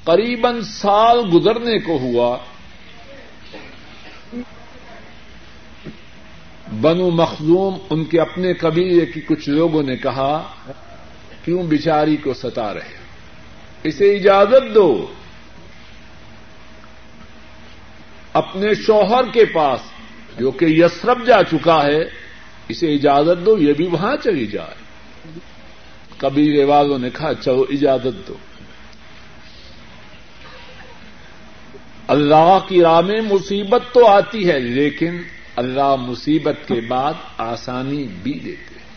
[0.03, 2.37] قریباً سال گزرنے کو ہوا،
[6.81, 10.55] بنو مخزوم ان کے اپنے قبیلے کی کچھ لوگوں نے کہا،
[11.45, 12.97] کیوں بچاری کو ستا رہے؟
[13.83, 15.13] اسے اجازت دو۔
[18.33, 19.79] اپنے شوہر کے پاس
[20.39, 22.02] جو کہ یسرب جا چکا ہے،
[22.67, 24.76] اسے اجازت دو، یہ بھی وہاں چلی جائے۔
[26.17, 28.34] کبھی والوں نے کہا، چلو اجازت دو۔
[32.08, 35.21] اللہ کی راہ میں مصیبت تو آتی ہے، لیکن
[35.56, 38.88] اللہ مصیبت کے بعد آسانی بھی دیتے ہیں۔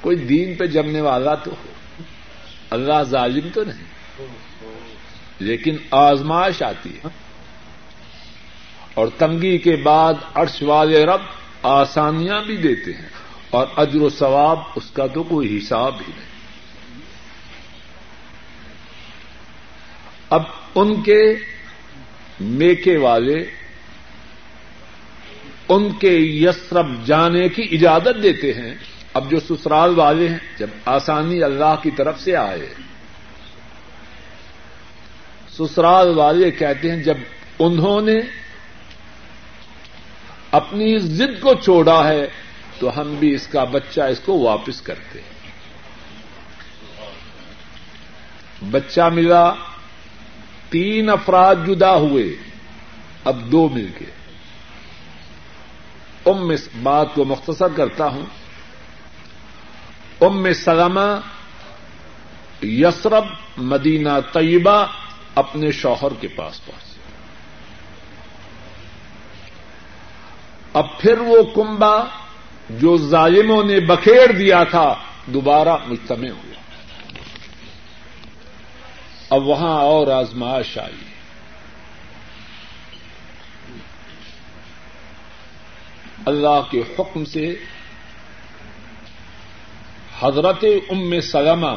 [0.00, 2.02] کوئی دین پہ جمنے والا تو ہو۔
[2.70, 3.84] اللہ ظالم تو نہیں،
[5.38, 7.27] لیکن آزمائش آتی ہے۔
[8.98, 11.20] اور تنگی کے بعد عرش والے رب
[11.62, 13.08] آسانیاں بھی دیتے ہیں
[13.50, 16.28] اور اجر و ثواب اس کا تو کوئی حساب ہی نہیں۔
[20.30, 20.42] اب
[20.74, 21.34] ان کے
[22.40, 23.44] میکے والے،
[25.68, 28.74] ان کے یسرب جانے کی اجازت دیتے ہیں۔
[29.14, 32.74] اب جو سسرال والے ہیں، جب آسانی اللہ کی طرف سے آئے،
[35.58, 37.16] سسرال والے کہتے ہیں، جب
[37.58, 38.47] انہوں نے
[40.50, 42.28] اپنی ضد کو چھوڑا ہے،
[42.78, 45.38] تو ہم بھی اس کا بچہ اس کو واپس کرتے ہیں۔
[48.70, 49.52] بچہ ملا،
[50.68, 52.36] تین افراد جدا ہوئے،
[53.24, 54.10] اب دو مل گئے۔
[56.26, 58.26] ام اس بات کو مختصر کرتا ہوں۔
[60.20, 61.20] ام سلمہ،
[62.62, 63.24] یسرب،
[63.56, 64.86] مدینہ طیبہ
[65.34, 66.87] اپنے شوہر کے پاس پہنچ
[70.72, 72.04] اب پھر وہ کنبا
[72.70, 74.94] جو ظالموں نے بکھیر دیا تھا،
[75.26, 76.60] دوبارہ مجتمع ہوا
[79.30, 81.04] اب وہاں اور آزمائش آئی۔
[86.26, 87.54] اللہ کے حکم سے
[90.20, 91.74] حضرت ام سلمہ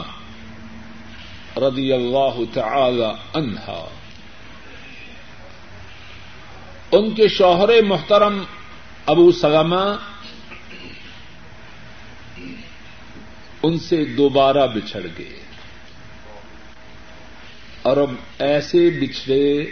[1.58, 3.88] رضی اللہ تعالی عنہا،
[6.92, 8.44] ان کے شوہر محترم
[9.06, 9.98] ابو سلمہ
[13.64, 15.40] ان سے دوبارہ بچھڑ گئے
[17.82, 19.66] اور اب ایسے بچھڑے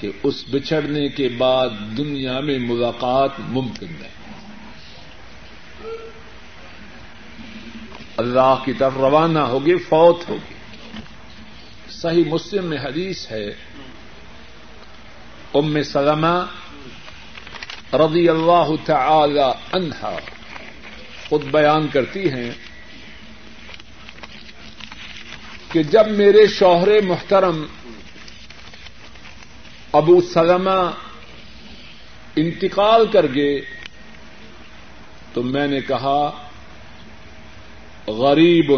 [0.00, 4.10] کہ اس بچھڑنے کے بعد دنیا میں ملاقات ممکن ہے۔
[8.16, 10.54] اللہ کی طرف روانہ ہوگی فوت ہوگی
[11.90, 13.46] صحیح مسلم میں حدیث ہے،
[15.54, 16.46] ام سلمہ
[17.92, 20.16] رضی اللہ تعالی عنہا
[21.28, 22.50] خود بیان کرتی ہیں
[25.72, 27.66] کہ جب میرے شوہر محترم
[29.92, 30.90] ابو سلمہ
[32.36, 33.60] انتقال کر گئے،
[35.32, 36.48] تو میں نے کہا،
[38.06, 38.72] غریب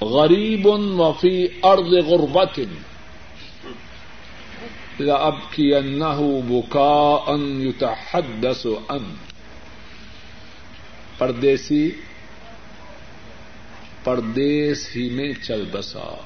[0.00, 0.66] غریب
[1.00, 2.60] وفی ارض غربت۔
[5.10, 9.14] اب کی انہ بکا ان یتحدث ان
[11.18, 11.90] پردیسی،
[14.04, 16.16] پردیس ہی میں چل بسا۔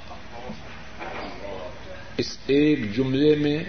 [2.16, 3.64] اس ایک جملے میں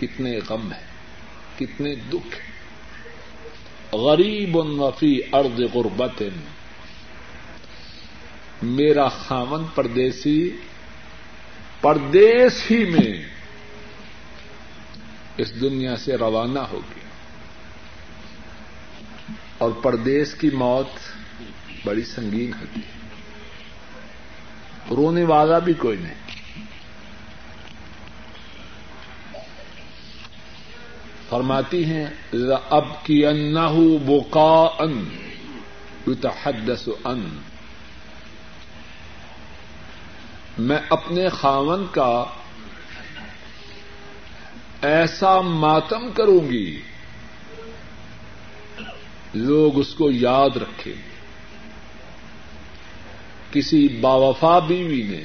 [0.00, 0.90] کتنے غم ہیں،
[1.58, 2.38] کتنے دکھ
[3.94, 6.22] غریب وفی ارد غربت
[8.62, 10.50] میرا خامن پردیسی
[11.80, 13.28] پردیس ہی میں
[15.36, 17.08] اس دنیا سے روانہ ہو گیا۔
[19.58, 20.86] اور پردیس کی موت
[21.84, 23.00] بڑی سنگین ہوتی ہے۔
[24.96, 26.14] رونے والا بھی کوئی نہیں۔
[31.28, 32.06] فرماتی ہیں
[32.70, 33.54] اب کی ان
[34.06, 35.04] بوکا ان
[36.06, 37.38] یتحدث ان
[40.60, 42.24] میں اپنے خاون کا
[44.82, 46.80] ایسا ماتم کروں گی،
[49.34, 51.10] لوگ اس کو یاد رکھیں۔ گے
[53.52, 55.24] کسی باوفا بیوی نے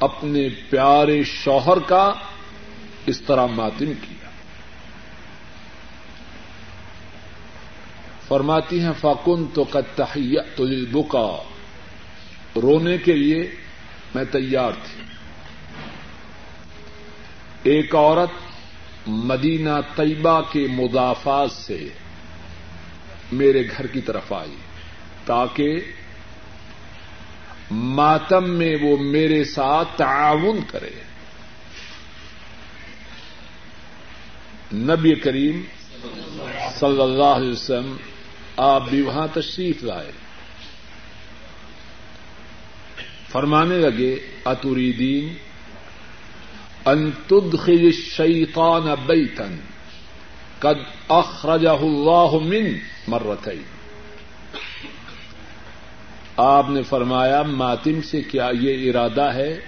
[0.00, 2.12] اپنے پیارے شوہر کا
[3.06, 4.28] اس طرح ماتم کیا۔
[8.28, 11.55] فرماتی ہیں فاکن تو کتحیہ تو بکا
[12.56, 13.50] رونے کے لیے
[14.14, 15.02] میں تیار تھی۔
[17.62, 18.30] ایک عورت
[19.06, 21.88] مدینہ طیبہ کے مدافعات سے
[23.32, 24.56] میرے گھر کی طرف آئی
[25.24, 25.76] تاکہ
[27.70, 30.90] ماتم میں وہ میرے ساتھ تعاون کرے۔
[34.72, 35.62] نبی کریم
[36.74, 37.96] صلی اللہ علیہ وسلم،
[38.56, 40.12] آپ بھی وہاں تشریف لائے۔
[43.36, 45.34] فرمانے لگے اتوری دین
[47.26, 49.44] تدخل الشیطان بیتا،
[50.58, 50.78] قد
[51.08, 52.72] اخرجہ اللہ من
[53.08, 53.62] مرتين
[56.36, 59.60] آپ نے فرمایا، ماتم سے کیا یہ ارادہ ہے؟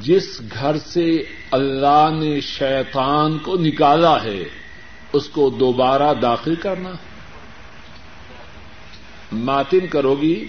[0.00, 4.42] جس گھر سے اللہ نے شیطان کو نکالا ہے،
[5.12, 6.90] اس کو دوبارہ داخل کرنا۔
[9.32, 10.44] ماتم کرو گی؟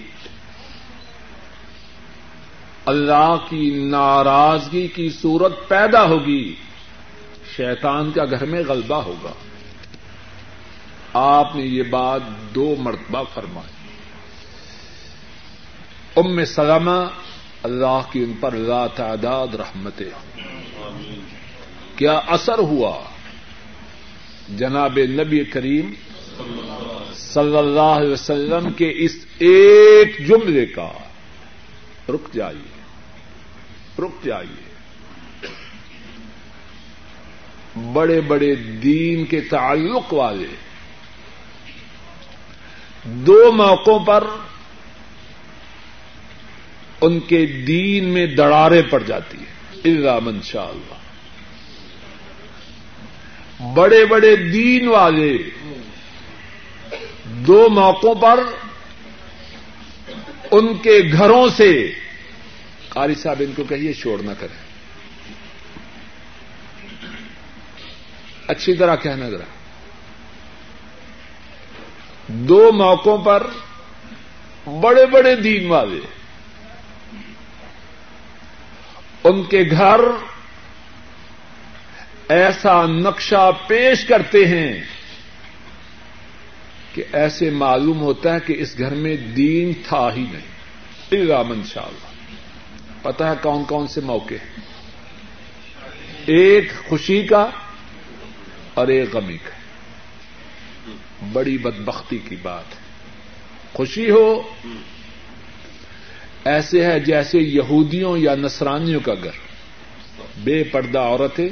[2.86, 6.54] اللہ کی ناراضگی کی صورت پیدا ہوگی،
[7.56, 9.32] شیطان کا گھر میں غلبہ ہوگا۔
[11.12, 12.20] آپ نے یہ بات
[12.54, 13.88] دو مرتبہ فرمائی۔
[16.16, 17.08] ام سلامہ
[17.62, 20.42] اللہ کی ان پر لا تعداد رحمتیں۔
[21.96, 23.02] کیا اثر ہوا؟
[24.48, 25.92] جناب نبی کریم
[27.14, 30.92] صلی اللہ علیہ وسلم کے اس ایک جملے کا۔
[32.08, 32.73] رک جائیے۔
[33.98, 34.64] رک جائیے۔
[37.92, 40.46] بڑے بڑے دین کے تعلق والے
[43.04, 44.24] دو موقعوں پر
[47.00, 50.94] ان کے دین میں دڑارے پڑ جاتی ہے اللہ شاء اللہ۔
[53.74, 55.38] بڑے بڑے دین والے
[57.24, 58.40] دو موقعوں پر
[60.50, 61.92] ان کے گھروں سے
[62.94, 64.74] قاری صاحب ان کو کہیے شور نہ کریں۔
[68.46, 69.44] اچھی طرح کہنا ذرا۔
[72.28, 73.46] دو موقعوں پر
[74.66, 76.00] بڑے بڑے دین والے
[79.24, 80.00] ان کے گھر
[82.28, 84.84] ایسا نقشہ پیش کرتے ہیں
[86.94, 90.54] کہ ایسے معلوم ہوتا ہے کہ اس گھر میں دین تھا ہی نہیں۔
[91.10, 92.13] الرامن شاء اللہ
[93.04, 94.34] پتا ہے کون کون سے موقع
[96.26, 97.50] ایک خوشی کا
[98.74, 99.50] اور ایک غمی کا۔
[101.32, 102.80] بڑی بدبختی کی بات ہے۔
[103.72, 104.42] خوشی ہو،
[106.44, 109.38] ایسے ہے جیسے یہودیوں یا نصرانیوں کا گھر۔
[110.44, 111.48] بے پردہ عورتیں،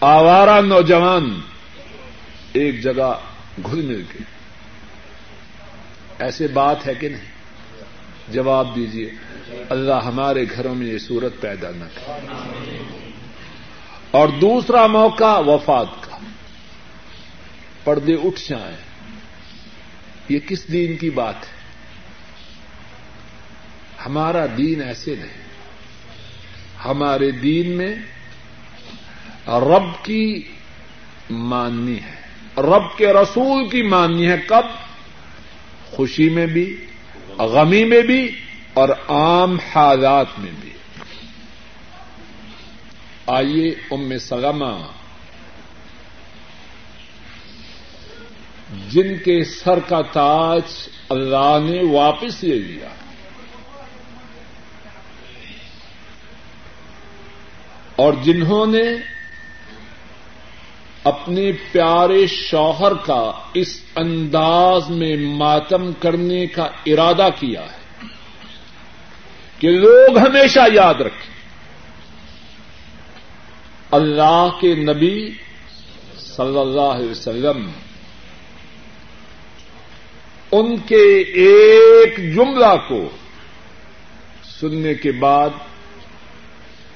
[0.00, 1.40] آوارہ نوجوان
[2.52, 3.20] ایک جگہ
[3.66, 4.18] گھل مل کے
[6.18, 7.31] ایسے بات ہے کہ نہیں؟
[8.32, 9.10] جواب دیجیے
[9.68, 13.10] اللہ ہمارے گھروں میں یہ صورت پیدا نہ کرے۔
[14.10, 16.18] اور دوسرا موقع وفات کا۔
[17.84, 18.76] پردے اٹھ جائیں۔
[20.28, 21.62] یہ کس دین کی بات ہے؟
[24.06, 25.42] ہمارا دین ایسے نہیں۔
[26.84, 27.94] ہمارے دین میں
[29.48, 30.42] رب کی
[31.30, 32.22] ماننی ہے۔
[32.62, 34.64] رب کے رسول کی ماننی ہے کب؟
[35.90, 36.86] خوشی میں بھی۔
[37.38, 38.40] غمی میں بھی
[38.72, 40.70] اور عام حالات میں بھی۔
[43.26, 44.86] آئیے ام سلمہ۔
[48.88, 52.88] جن کے سر کا تاج اللہ نے واپس لے لیا۔
[57.96, 58.82] اور جنہوں نے
[61.04, 68.06] اپنے پیارے شوہر کا اس انداز میں ماتم کرنے کا ارادہ کیا ہے
[69.58, 71.32] کہ لوگ ہمیشہ یاد رکھیں۔
[73.90, 75.30] اللہ کے نبی
[76.18, 77.70] صلی اللہ علیہ وسلم
[80.52, 83.08] ان کے ایک جملہ کو
[84.60, 85.50] سننے کے بعد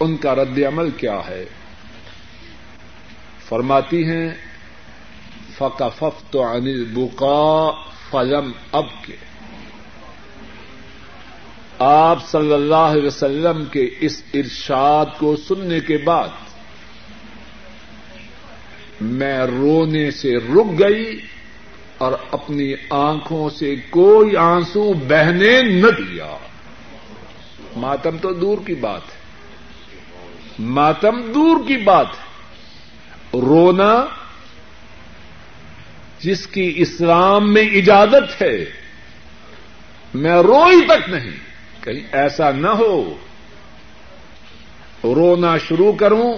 [0.00, 1.44] ان کا رد عمل کیا ہے۔
[3.48, 4.28] فرماتی ہیں
[5.58, 7.70] فقفف تو انل بکا
[8.10, 9.16] فلم اب کے
[11.78, 16.28] آپ صلی اللہ علیہ وسلم کے اس ارشاد کو سننے کے بعد
[19.00, 21.20] میں رونے سے رک گئی
[21.98, 26.36] اور اپنی آنکھوں سے کوئی آنسو بہنے نہ دیا۔
[27.76, 29.26] ماتم تو دور کی بات ہے۔
[30.58, 32.25] ماتم دور کی بات ہے۔
[33.40, 34.04] رونا
[36.18, 38.64] جس کی اسلام میں اجازت ہے،
[40.14, 41.30] میں روئی تک نہیں۔
[41.80, 43.16] کہیں ایسا نہ ہو۔
[45.04, 46.32] رونا شروع کروں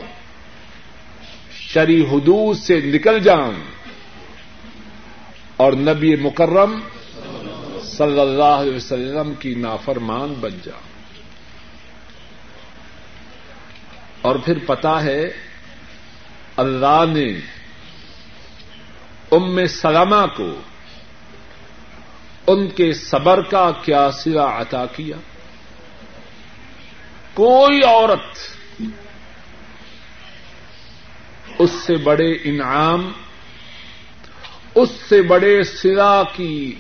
[1.53, 3.53] شری حدود سے نکل جاؤں۔
[5.57, 6.81] اور نبی مکرم
[7.83, 10.89] صلی اللہ علیہ وسلم کی نافرمان بن جاؤں۔
[14.21, 15.48] اور پھر پتا ہے
[16.59, 17.29] اللہ نے
[19.31, 20.61] ام سلامہ کو
[22.47, 25.17] ان کے صبر کا کیا سلا عطا کیا؟
[27.35, 28.39] کوئی عورت
[31.59, 33.13] اس سے بڑے انعام،
[34.75, 36.75] اس سے بڑے سرا کی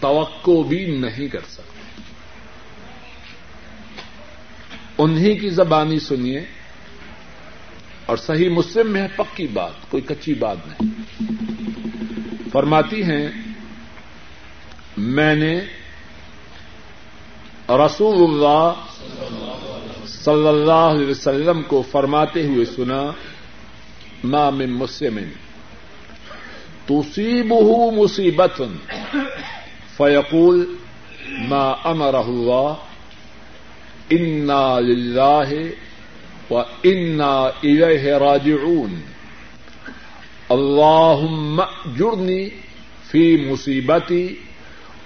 [0.00, 2.02] توقع بھی نہیں کر سکتے۔
[4.98, 6.57] انہیں کی زبانی سنیے۔
[8.08, 10.82] اور صحیح مسلم میں ہے، پکی بات، کوئی کچی بات نہیں۔
[12.52, 13.28] فرماتی ہیں،
[14.96, 15.60] میں نے
[17.68, 18.72] رسول اللہ
[20.06, 23.02] صلی اللہ علیہ وسلم کو فرماتے ہوئے سنا،
[24.24, 25.18] ما من مسلم
[26.88, 28.58] تصيبه مصيبة
[29.96, 30.58] فيقول
[31.48, 32.72] ما أمره الله
[34.12, 34.62] إنا
[36.50, 39.02] لله وإنا إليه راجعون
[40.50, 42.52] اللهم أجرني
[43.10, 44.36] في مصيبتي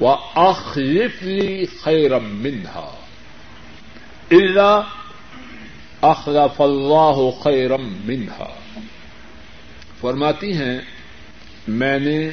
[0.00, 2.90] وأخلف لي خيرا منها
[4.32, 4.84] إلا
[6.02, 7.76] أخلف الله خيرا
[8.06, 8.48] منها
[10.00, 10.80] فرماتی ہیں،
[11.68, 12.30] میں نے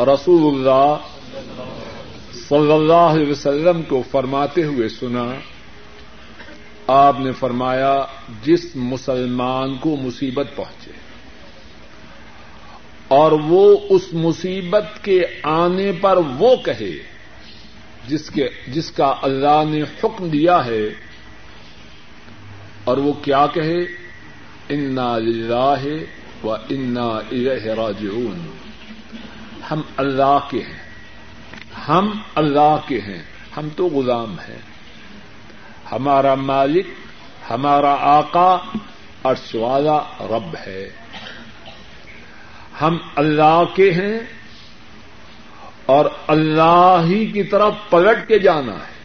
[0.00, 0.96] رسول اللہ
[2.48, 5.26] صلی اللہ علیہ وسلم کو فرماتے ہوئے سنا
[6.88, 8.04] آپ نے فرمایا
[8.42, 10.90] جس مسلمان کو مصیبت پہنچے
[13.08, 16.90] اور وہ اس مصیبت کے آنے پر وہ کہے
[18.08, 20.86] جس کے جس کا اللہ نے حکم دیا ہے
[22.84, 23.82] اور وہ کیا کہے؟
[24.68, 25.74] انا للہ
[26.44, 27.20] و انا
[27.76, 28.50] راجعون
[29.70, 30.88] ہم اللہ کے ہیں۔
[31.88, 33.22] ہم اللہ کے ہیں۔
[33.56, 34.67] ہم تو غلام ہیں۔
[35.92, 36.86] ہمارا مالک،
[37.50, 38.56] ہمارا آقا
[39.24, 40.90] عرش والا رب ہے۔
[42.80, 44.20] ہم اللہ کے ہیں
[45.86, 49.04] اور اللہ ہی کی طرف پلٹ کے جانا ہے۔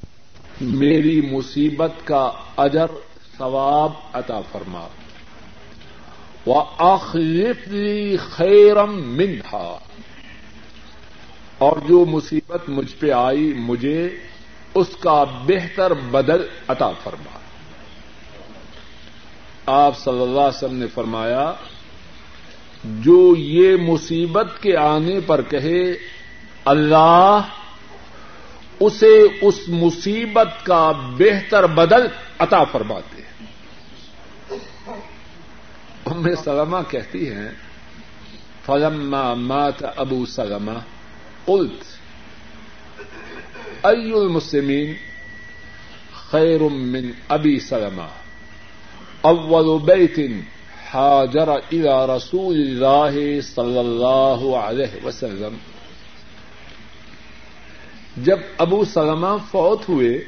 [0.61, 2.85] میری مصیبت کا اجر
[3.37, 4.87] ثواب عطا فرما۔
[6.47, 9.79] و آخری خیرم منہا
[11.57, 14.17] اور جو مصیبت مجھ پہ آئی، مجھے
[14.73, 17.39] اس کا بہتر بدل عطا فرما۔
[19.65, 21.53] آپ صلی اللہ علیہ وسلم نے فرمایا،
[22.83, 25.93] جو یہ مصیبت کے آنے پر کہے،
[26.65, 27.39] اللہ
[28.79, 32.07] اسے اس مصیبت کا بہتر بدل
[32.39, 33.47] عطا فرماتے ہیں۔
[36.05, 37.49] ام سلمہ کہتی ہیں،
[38.65, 40.79] فلما مات ابو سلمہ،
[41.45, 41.83] قلت
[43.83, 44.93] ای المسلمین
[46.13, 48.07] خیر من ابی سلمہ
[49.21, 50.19] اول بیت
[50.93, 55.55] حاجر الى رسول اللہ صلی اللہ علیہ وسلم.
[58.17, 60.25] جب ابو سلمہ فوت ہوئے،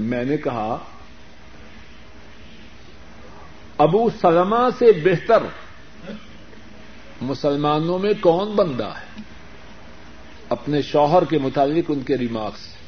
[0.00, 0.78] میں نے کہا،
[3.78, 5.42] ابو سلمہ سے بہتر
[7.22, 9.22] مسلمانوں میں کون بندہ ہے؟
[10.48, 12.79] اپنے شوہر کے متعلق ان کے ریمارکس۔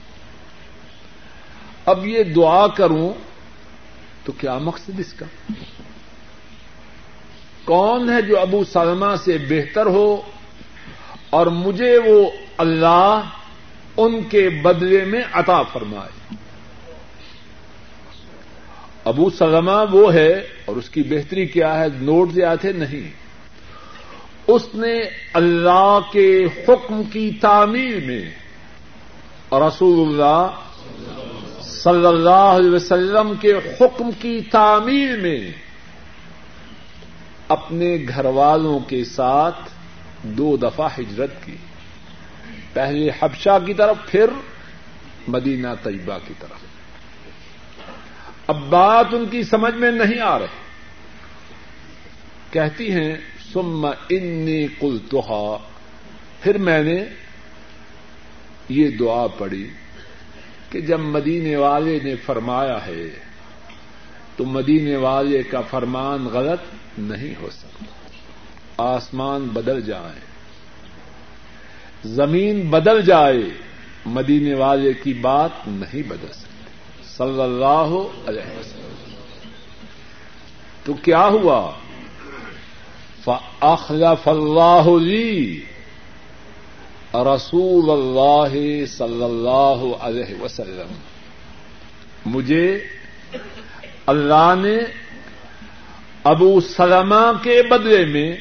[1.87, 3.13] اب یہ دعا کروں
[4.25, 5.53] تو کیا مقصد اس کا؟
[7.65, 10.21] کون ہے جو ابو سلمہ سے بہتر ہو
[11.31, 13.21] اور مجھے وہ اللہ
[13.97, 16.35] ان کے بدلے میں عطا فرمائے؟
[19.05, 20.33] ابو سلمہ وہ ہے
[20.65, 23.11] اور اس کی بہتری کیا ہے؟ نوٹ سے آتے نہیں۔
[24.47, 25.01] اس نے
[25.33, 28.31] اللہ کے حکم کی تعمیر میں
[29.53, 30.51] رسول اللہ
[31.83, 35.53] صلی اللہ علیہ وسلم کے حکم کی تعمیر میں
[37.49, 39.71] اپنے گھر والوں کے ساتھ
[40.23, 41.57] دو دفعہ ہجرت کی۔
[42.73, 44.27] پہلے حبشہ کی طرف، پھر
[45.29, 46.65] مدینہ طیبہ کی طرف۔
[48.47, 50.47] اب بات ان کی سمجھ میں نہیں آ رہی۔
[52.51, 53.17] کہتی ہیں
[53.53, 54.99] سم انی کل
[56.41, 57.05] پھر میں نے
[58.69, 59.69] یہ دعا پڑی
[60.73, 63.11] کہ جب مدینے والے نے فرمایا ہے
[64.37, 66.61] تو مدینے والے کا فرمان غلط
[66.99, 67.85] نہیں ہو سکتا۔
[68.77, 70.33] آسمان بدل جائیں
[72.05, 73.43] زمین بدل جائے،
[74.07, 76.73] مدینے والے کی بات نہیں بدل سکتی۔
[77.17, 77.95] صلی اللہ
[78.27, 79.15] علیہ وسلم۔
[80.85, 81.71] تو کیا ہوا؟
[83.25, 85.61] فخلف اللہ لی
[87.15, 90.95] رسول اللہ صلی اللہ علیہ وسلم۔
[92.27, 92.85] مجھے
[94.07, 94.79] اللہ نے
[96.25, 98.37] ابو سلمہ کے بدلے میں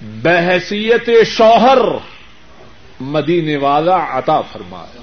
[0.00, 1.78] بحثیت شوہر
[3.00, 5.00] مدینے والا عطا فرمایا۔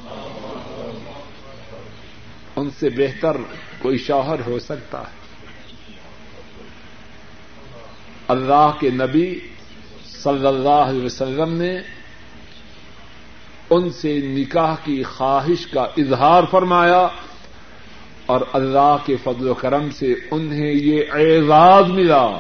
[2.56, 3.38] ان سے بہتر
[3.80, 5.22] کوئی شوہر ہو سکتا ہے۔
[8.28, 9.40] اللہ کے نبی
[10.24, 12.01] صلی اللہ علیہ وسلم نے
[13.72, 17.08] ان سے نکاح کی خواہش کا اظہار فرمایا
[18.26, 22.40] اور اللہ کے فضل و کرم سے انہیں یہ اعزاز ملا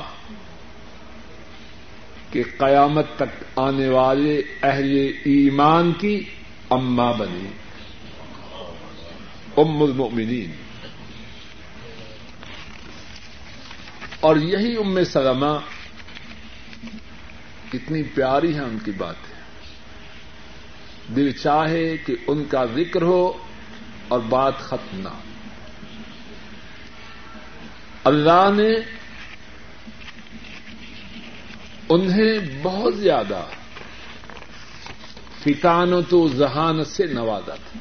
[2.31, 6.23] کہ قیامت تک آنے والے اہل ایمان کی
[6.69, 7.47] اما بنی
[9.57, 10.51] ام المؤمنین۔
[14.19, 15.57] اور یہی ام سلمہ
[17.71, 19.30] کتنی پیاری ہے ان کی بات ہے
[21.15, 23.33] دل چاہے کہ ان کا ذکر ہو
[24.07, 25.09] اور بات ختم نہ
[28.03, 28.75] اللہ نے
[31.89, 33.43] انہیں بہت زیادہ
[35.39, 37.79] فٹانت و ذہانت سے نوازا تھا۔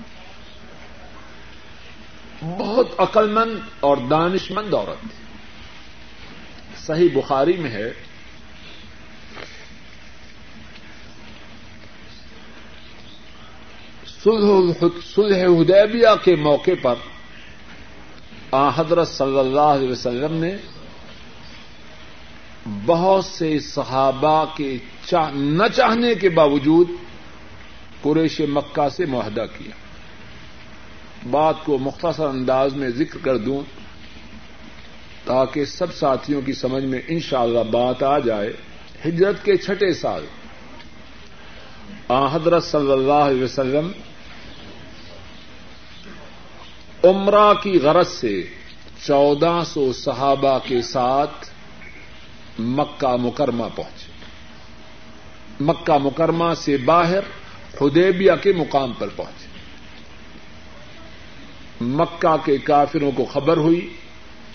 [2.58, 5.24] بہت عقل مند اور دانش مند عورت تھی۔
[6.76, 8.09] صحیح بخاری میں ہے
[14.24, 16.94] سلح حدیبیہ کے موقع پر
[18.50, 20.56] آ، حضرت صلی اللہ علیہ وسلم نے
[22.86, 24.76] بہت سے صحابہ کے
[25.32, 26.88] نہ چاہنے کے باوجود
[28.02, 29.70] قریش مکہ سے معاہدہ کیا۔
[31.30, 33.62] بات کو مختصر انداز میں ذکر کر دوں
[35.24, 38.52] تاکہ سب ساتھیوں کی سمجھ میں انشاءاللہ بات آ جائے۔
[39.06, 40.26] ہجرت کے چھٹے سال
[42.08, 43.92] آ، حضرت صلی اللہ علیہ وسلم
[47.04, 48.42] عمرہ کی غرض سے
[49.06, 51.50] چودہ سو صحابہ کے ساتھ
[52.58, 54.12] مکہ مکرمہ پہنچے۔
[55.60, 57.20] مکہ مکرمہ سے باہر
[57.78, 59.46] خدیبیہ کے مقام پر پہنچے۔
[61.80, 63.94] مکہ کے کافروں کو خبر ہوئی،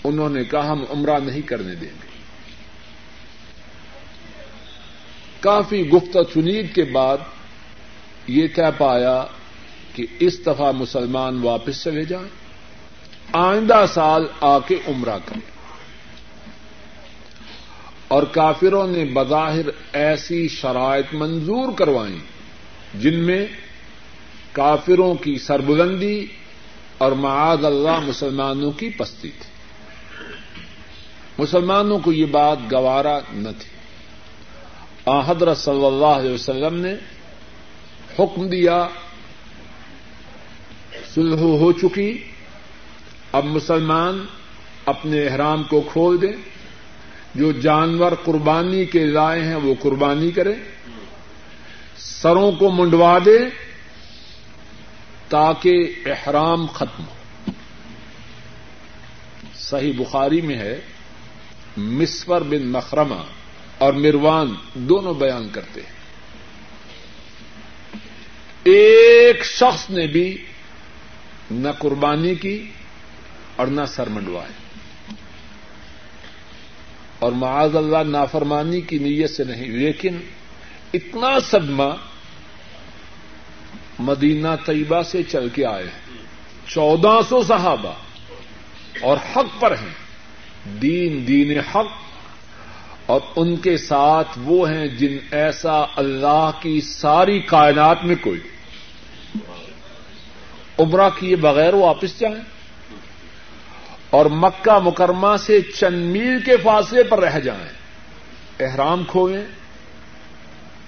[0.04, 2.06] انہوں نے کہا، ہم عمرہ نہیں کرنے دیں گے۔
[5.40, 7.18] کافی گفت چنید کے بعد
[8.26, 9.24] یہ طے پایا
[9.96, 12.28] کہ اس دفعہ مسلمان واپس چلے جائیں،
[13.32, 15.50] آئندہ سال آ کے عمرہ کریں۔
[18.08, 22.18] اور کافروں نے بظاہر ایسی شرائط منظور کروائیں،
[22.94, 23.46] جن میں
[24.52, 26.26] کافروں کی سربلندی
[26.98, 29.50] اور معاذ اللہ مسلمانوں کی پستی تھی۔
[31.38, 33.76] مسلمانوں کو یہ بات گوارا نہ تھی۔
[35.26, 36.94] حضرت صلی اللہ علیہ وسلم نے
[38.18, 38.86] حکم دیا
[41.16, 42.24] سلح ہو چکی،
[43.32, 44.26] اب مسلمان
[44.86, 46.32] اپنے احرام کو کھول دیں۔
[47.34, 50.54] جو جانور قربانی کے لائے ہیں، وہ قربانی کرے
[51.96, 53.38] سروں کو منڈوا دے
[55.28, 57.50] تاکہ احرام ختم ہو۔
[59.54, 60.80] صحیح بخاری میں ہے
[61.76, 63.22] مسور بن مخرمہ
[63.78, 65.96] اور مروان دونوں بیان کرتے ہیں۔
[68.64, 70.44] ایک شخص نے بھی
[71.50, 72.70] نہ قربانی کی
[73.56, 74.52] اور نہ سر منڈوائے۔
[77.18, 80.16] اور معاذ اللہ نافرمانی کی نیت سے نہیں، لیکن
[80.94, 81.94] اتنا صدمہ
[83.98, 86.18] مدینہ طیبہ سے چل کے آئے ہیں۔
[86.66, 87.92] چودہ سو صحابہ
[89.02, 89.94] اور حق پر ہیں۔
[90.82, 91.86] دین دین حق۔
[93.06, 98.40] اور ان کے ساتھ وہ ہیں جن ایسا اللہ کی ساری کائنات میں کوئی
[100.78, 102.56] عمرہ کیے بغیر واپس جائیں۔
[104.10, 107.68] اور مکہ مکرمہ سے چند میل کے فاصلے پر رہ جائیں۔
[108.60, 109.46] احرام کھوئیں،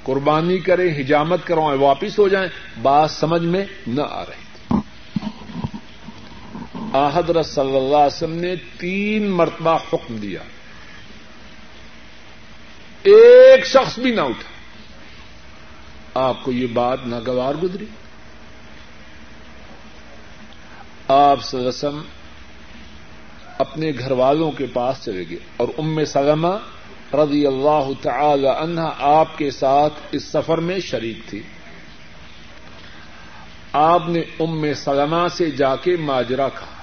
[0.02, 2.48] قربانی کریں، حجامت کروائیں، واپس ہو جائیں۔
[2.82, 4.76] بات سمجھ میں نہ آ رہی۔ تھی
[6.92, 10.40] آحدر صلی اللہ علیہ وسلم نے تین مرتبہ حکم دیا۔
[13.02, 14.50] ایک شخص بھی نہ اٹھا۔
[16.26, 17.86] آپ کو یہ بات ناگوار گزری۔
[21.08, 22.02] آپ سلسم
[23.58, 26.56] اپنے گھر والوں کے پاس چلے گئے اور ام سلمہ
[27.14, 31.42] رضی اللہ تعالی عنہ آپ کے ساتھ اس سفر میں شریک تھی۔
[33.72, 36.82] آپ نے ام سلمہ سے جا کے ماجرا کہا۔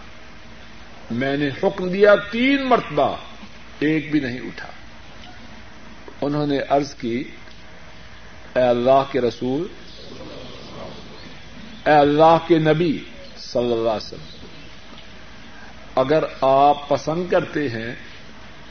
[1.12, 3.16] میں نے حکم دیا تین مرتبہ
[3.80, 4.70] ایک بھی نہیں اٹھا۔
[6.22, 7.24] انہوں نے عرض کی،
[8.56, 9.68] اے اللہ کے رسول،
[11.86, 13.00] اے اللہ کے نبی
[13.56, 14.46] صلی اللہ علیہ وسلم۔
[15.96, 17.96] اگر آپ پسند کرتے ہیں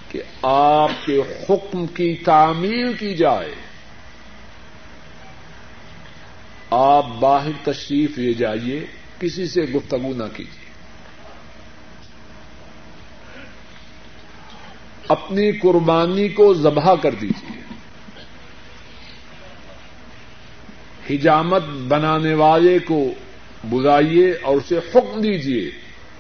[0.08, 3.54] کہ آپ کے حکم کی تعمیل کی جائے،
[6.70, 8.86] آپ باہر تشریف لے جائیے،
[9.20, 10.64] کسی سے گفتگو نہ کیجیے۔
[15.08, 17.64] اپنی قربانی کو ذبح کر دیجیے۔
[21.16, 23.12] ہجامت بنانے والے کو
[23.68, 25.70] بلائیے اور اسے حکم دیجیے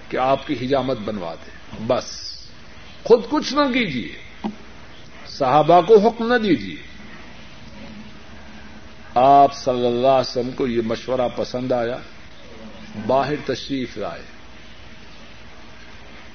[0.08, 1.50] کہ آپ کی ہجامت بنوا دے۔
[1.86, 2.34] بس۔
[3.04, 4.08] خود کچھ نہ کیجیے
[5.26, 6.76] صحابہ کو حکم نہ دیجیے
[9.14, 11.98] آپ صلی اللہ علیہ وسلم کو یہ مشورہ پسند آیا۔
[13.06, 14.22] باہر تشریف لائے۔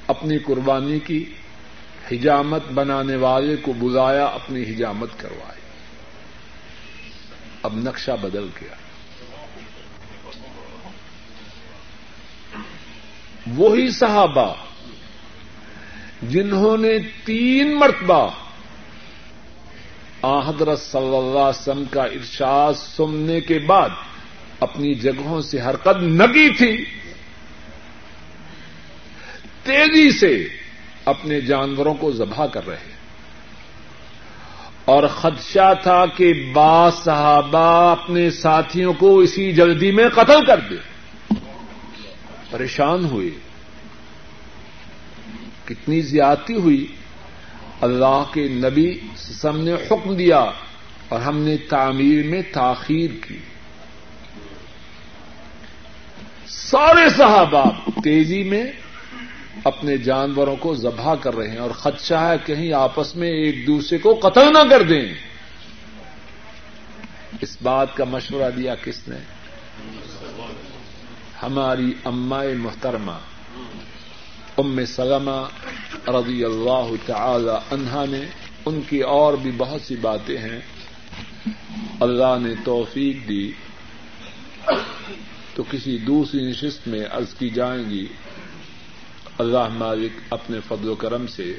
[0.08, 1.34] اپنی قربانی کی
[2.12, 5.62] ہجامت بنانے والے کو بلایا، اپنی ہجامت کروائی
[7.64, 8.76] اب نقشہ بدل گیا۔
[13.58, 14.54] وہی صحابہ
[16.24, 18.30] جنہوں نے تین مرتبہ
[20.48, 23.90] حضرت صلی اللہ علیہ وسلم کا ارشاد سننے کے بعد
[24.60, 26.86] اپنی جگہوں سے حرکت نہ کی تھی،
[29.64, 30.48] تیزی سے
[31.06, 32.92] اپنے جانوروں کو ذبح کر رہے
[34.86, 40.76] اور خدشہ تھا کہ بعض صحابہ اپنے ساتھیوں کو اسی جلدی میں قتل کر دے۔
[42.50, 43.30] پریشان ہوئے
[45.66, 46.88] کتنی زیادتی ہوئی۔
[47.82, 50.52] اللہ کے نبی سم نے حکم دیا
[51.10, 53.38] اور ہم نے تعمیر میں تاخیر کی۔
[56.48, 57.72] سارے صحابہ
[58.04, 58.72] تیزی میں
[59.64, 63.98] اپنے جانوروں کو ذبح کر رہے ہیں اور خدشہ ہے کہیں آپس میں ایک دوسرے
[63.98, 65.14] کو قتل نہ کر دیں۔
[67.42, 69.18] اس بات کا مشورہ دیا کس نے؟
[71.44, 73.12] ہماری امائے محترمہ،
[74.58, 75.48] ام سلمہ
[76.08, 78.22] رضی اللہ تعالی عنہا نے،
[78.66, 80.60] ان کی اور بھی بہت سی باتیں ہیں۔
[82.00, 83.52] اللہ نے توفیق دی۔
[85.56, 88.08] تو کسی دوسری نشست میں عرض کی جائیں گی۔
[89.38, 91.54] اللہ مالک اپنے فضل و کرم سے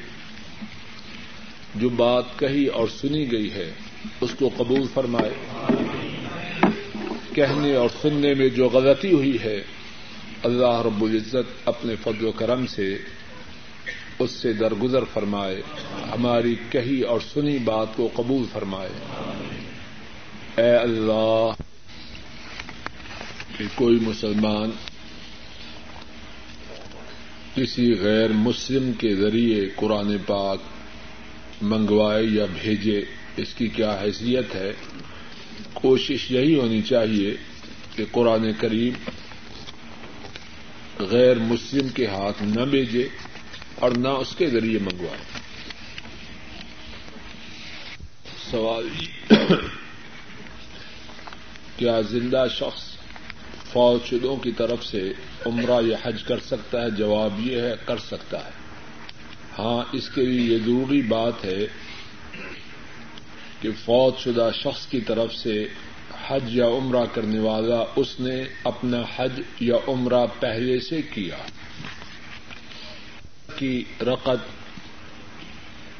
[1.75, 3.73] جو بات کہی اور سنی گئی ہے،
[4.21, 5.33] اس کو قبول فرمائے۔
[7.35, 9.63] کہنے اور سننے میں جو غلطی ہوئی ہے،
[10.43, 12.97] اللہ رب العزت اپنے فضل و کرم سے
[14.19, 15.61] اس سے درگزر فرمائے،
[16.11, 18.89] ہماری کہی اور سنی بات کو قبول فرمائے۔
[20.57, 21.51] اے اللہ،
[23.57, 24.71] کہ کوئی مسلمان
[27.55, 30.59] کسی غیر مسلم کے ذریعے قرآن پاک
[31.61, 33.01] منگوائے یا بھیجے،
[33.37, 34.71] اس کی کیا حیثیت ہے؟
[35.81, 37.35] کوشش یہی ہونی چاہیے
[37.95, 38.93] کہ قرآن کریم
[40.99, 43.07] غیر مسلم کے ہاتھ نہ بھیجے
[43.75, 45.21] اور نہ اس کے ذریعے منگوائے۔
[48.51, 49.05] سوال جی۔
[51.77, 52.83] کیا زندہ شخص
[53.71, 55.13] فوج شدوں کی طرف سے
[55.45, 58.51] عمرہ یا حج کر سکتا ہے؟ جواب یہ ہے، کر سکتا ہے۔
[59.59, 61.67] ہاں اس کے لیے یہ ضروری بات ہے
[63.61, 65.67] کہ فوج شدہ شخص کی طرف سے
[66.27, 71.35] حج یا عمرہ کرنے والا اس نے اپنا حج یا عمرہ پہلے سے کیا۔
[73.55, 74.49] کی رقط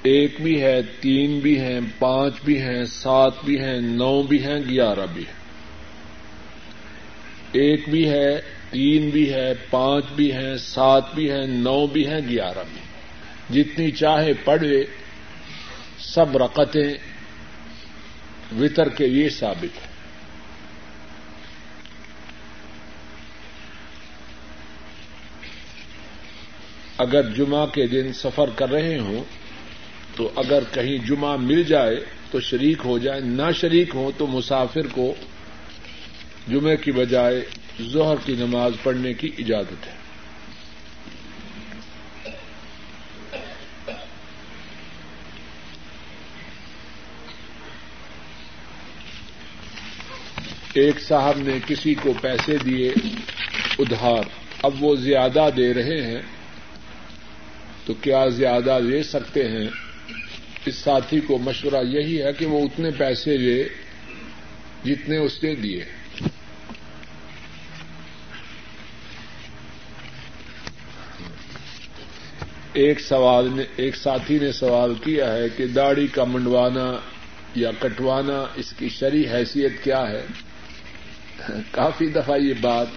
[0.04, 4.60] ایک بھی ہے، تین بھی ہیں، پانچ بھی ہیں، سات بھی ہیں، نو بھی ہیں،
[4.70, 5.42] گیارہ بھی ہیں۔
[7.52, 12.22] ایک بھی ہے، تین بھی ہے، پانچ بھی ہیں، سات بھی ہیں، نو بھی ہیں،
[12.30, 12.82] گیارہ بھی
[13.56, 14.86] جتنی چاہے پڑھے،
[16.00, 16.94] سب رقطیں
[18.60, 19.92] وطر کے لیے ثابت ہے۔
[26.98, 29.24] اگر جمعہ کے دن سفر کر رہے ہوں،
[30.16, 34.88] تو اگر کہیں جمعہ مل جائے تو شریک ہو جائے نہ شریک ہوں تو مسافر
[34.92, 35.16] کو
[36.48, 37.46] جمعے کی بجائے
[37.82, 40.01] ظہر کی نماز پڑھنے کی اجازت ہے۔
[50.74, 52.94] ایک صاحب نے کسی کو پیسے دیے،
[53.80, 54.24] ادھار۔
[54.64, 56.22] اب وہ زیادہ دے رہے ہیں،
[57.86, 59.68] تو کیا زیادہ لے سکتے ہیں؟
[60.66, 63.64] اس ساتھی کو مشورہ یہی ہے کہ وہ اتنے پیسے لے
[64.86, 65.86] جتنے اس نے دیے۔
[72.74, 77.00] ایک سوال نے، ایک ساتھی نے سوال کیا ہے کہ داڑھی کا منڈوانا
[77.56, 80.26] یا کٹوانا، اس کی شری حیثیت کیا ہے؟
[81.72, 82.88] کافی دفعہ یہ بات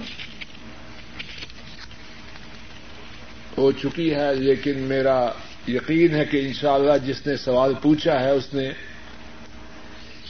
[3.59, 5.30] ہو چکی ہے، لیکن میرا
[5.68, 8.70] یقین ہے کہ انشاءاللہ جس نے سوال پوچھا ہے، اس نے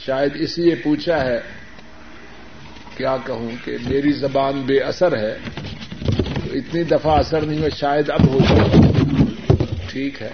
[0.05, 1.39] شاید اس لیے پوچھا ہے
[2.97, 5.37] کیا کہوں کہ میری زبان بے اثر ہے،
[6.05, 8.69] تو اتنی دفعہ اثر نہیں ہوا شاید اب ہو جائے۔
[9.87, 10.31] ٹھیک ہے۔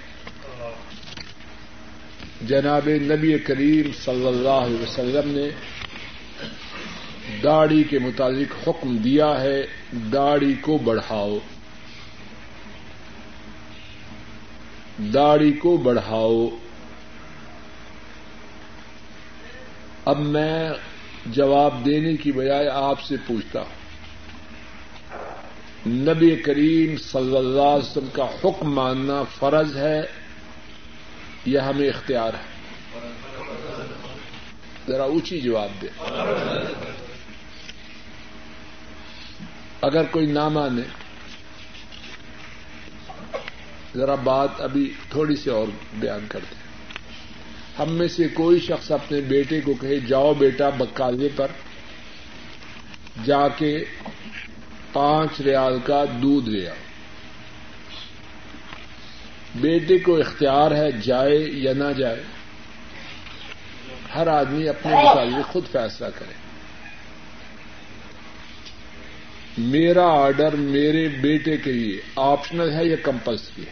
[2.41, 5.49] جناب نبی کریم صلی اللہ علیہ وسلم نے
[7.43, 9.63] داڑھی کے متعلق حکم دیا ہے،
[10.13, 11.37] داڑھی کو بڑھاؤ۔
[15.13, 16.49] داڑھی کو بڑھاؤ۔
[20.05, 20.69] اب میں
[21.25, 23.81] جواب دینے کی بجائے آپ سے پوچھتا ہوں۔
[25.87, 30.01] نبی کریم صلی اللہ علیہ وسلم کا حکم ماننا فرض ہے
[31.45, 32.51] یا ہمیں اختیار ہے؟
[34.87, 35.87] ذرا اونچی جواب دے۔
[39.81, 40.81] اگر کوئی نہ مانے،
[43.95, 45.67] ذرا بات ابھی تھوڑی سی اور
[45.99, 46.55] بیان کرتے
[47.79, 51.47] ہم میں سے کوئی شخص اپنے بیٹے کو کہے، جاؤ بیٹا بکالے پر،
[53.25, 53.85] جا کے
[54.93, 56.75] پانچ ریال کا دودھ لے آؤ۔
[59.55, 62.23] بیٹے کو اختیار ہے جائے یا نہ جائے،
[64.15, 66.40] ہر آدمی اپنے مطابق خود فیصلہ کرے۔
[69.57, 73.71] میرا آرڈر میرے بیٹے کے لیے آپشنل ہے یا کمپلسری ہے؟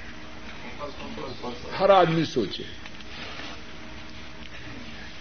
[1.80, 2.64] ہر آدمی سوچے۔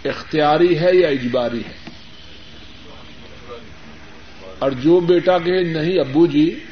[0.09, 1.89] اختیاری ہے یا اجباری ہے؟
[4.59, 6.65] اور جو بیٹا کہ نہیں ابو جی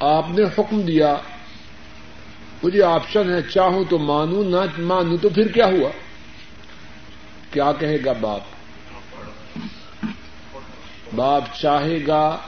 [0.00, 1.16] آپ نے حکم دیا۔
[2.62, 5.90] مجھے آپشن ہے، چاہوں تو مانوں، نہ مانوں تو پھر کیا ہوا؟
[7.50, 8.40] کیا کہے گا باپ؟
[11.14, 12.38] باپ چاہے گا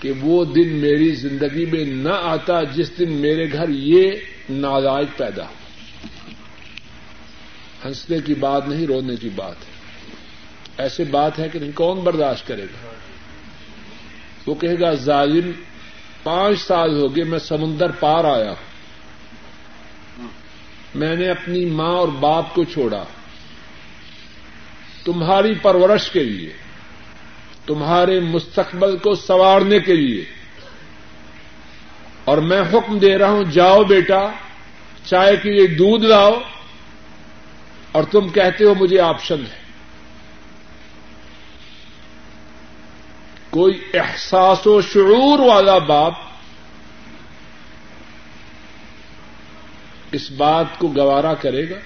[0.00, 4.10] کہ وہ دن میری زندگی میں نہ آتا جس دن میرے گھر یہ
[4.50, 5.52] ناجائز پیدا ہو۔
[7.84, 9.78] ہنسنے کی بات نہیں، رونے کی بات ہے۔
[10.78, 12.88] ایسے بات ہے کہ نہیں، کون برداشت کرے گا؟
[14.46, 15.50] وہ کہے گا، ظالم،
[16.22, 18.54] پانچ سال ہو گئے، میں سمندر پار آیا
[20.94, 23.04] میں نے اپنی ماں اور باپ کو چھوڑا۔
[25.04, 26.67] تمہاری پرورش کے لیے۔
[27.68, 30.24] تمہارے مستقبل کو سنوارنے کے لیے۔
[32.24, 34.30] اور میں حکم دے رہا ہوں، جاؤ بیٹا،
[35.04, 36.38] چائے کے لیے دودھ لاؤ،
[37.92, 39.58] اور تم کہتے ہو مجھے آپشن ہے۔
[43.50, 46.12] کوئی احساس و شعور والا باپ
[50.12, 51.76] اس بات کو گوارا کرے گا؟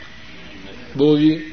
[0.94, 1.51] بولیے۔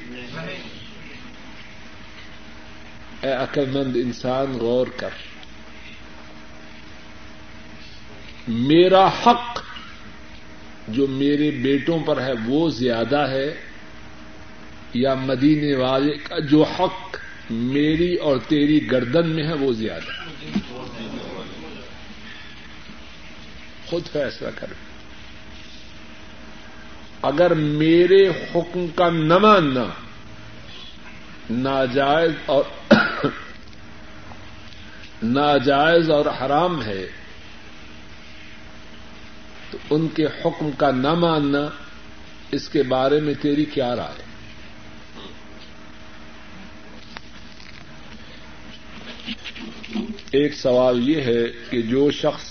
[3.22, 5.09] اے عقل مند انسان، غور کر۔
[8.47, 9.63] میرا حق
[10.88, 13.55] جو میرے بیٹوں پر ہے، وہ زیادہ ہے۔
[14.93, 17.17] یا مدینے والے کا جو حق
[17.49, 20.49] میری اور تیری گردن میں ہے، وہ زیادہ ہے۔
[23.86, 24.67] خود فیصلہ کر۔
[27.22, 29.86] اگر میرے حکم کا نہ ماننا،
[31.49, 32.63] ناجائز اور
[35.24, 37.05] ناجائز اور حرام ہے،
[39.72, 41.67] تو ان کے حکم کا نہ ماننا
[42.51, 44.24] اس کے بارے میں تیری کیا رائے؟
[50.32, 52.47] ایک سوال یہ ہے کہ جو شخص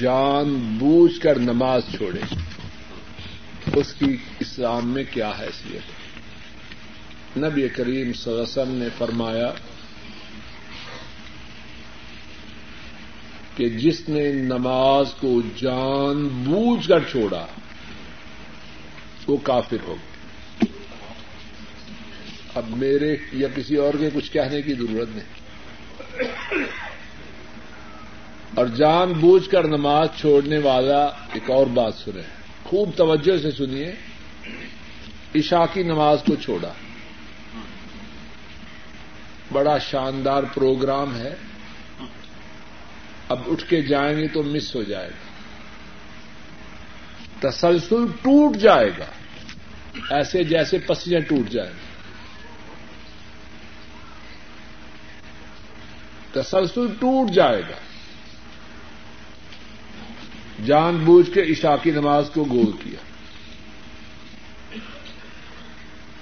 [0.00, 2.20] جان بوجھ کر نماز چھوڑے،
[3.74, 5.93] اس کی اسلام میں کیا حیثیت ہے؟
[7.36, 9.52] نبی کریم صلی اللہ علیہ وسلم نے فرمایا
[13.56, 17.46] کہ جس نے نماز کو جان بوجھ کر چھوڑا،
[19.26, 20.64] وہ کافر ہوگا
[22.54, 25.44] اب میرے یا کسی اور کے کچھ کہنے کی ضرورت نہیں۔
[28.54, 32.22] اور جان بوجھ کر نماز چھوڑنے والا ایک اور بات سنے
[32.64, 33.92] خوب توجہ سے سنیے،
[35.34, 36.72] عشاء کی نماز کو چھوڑا۔
[39.54, 41.34] بڑا شاندار پروگرام ہے۔
[43.28, 45.34] اب اٹھ کے جائیں گے تو مس ہو جائے گا۔
[47.50, 49.06] تسلسل ٹوٹ جائے گا۔
[50.10, 51.94] ایسے جیسے پسیاں ٹوٹ جائیں۔ گے
[56.32, 57.76] تسلسل ٹوٹ جائے گا۔
[60.64, 63.00] جان بوجھ کے عشاء کی نماز کو گول کیا۔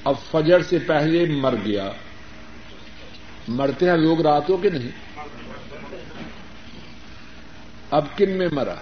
[0.05, 1.91] اب فجر سے پہلے مر گیا۔
[3.49, 4.90] مرتے ہیں لوگ راتوں کے نہیں۔
[7.90, 8.74] اب کن میں مرا؟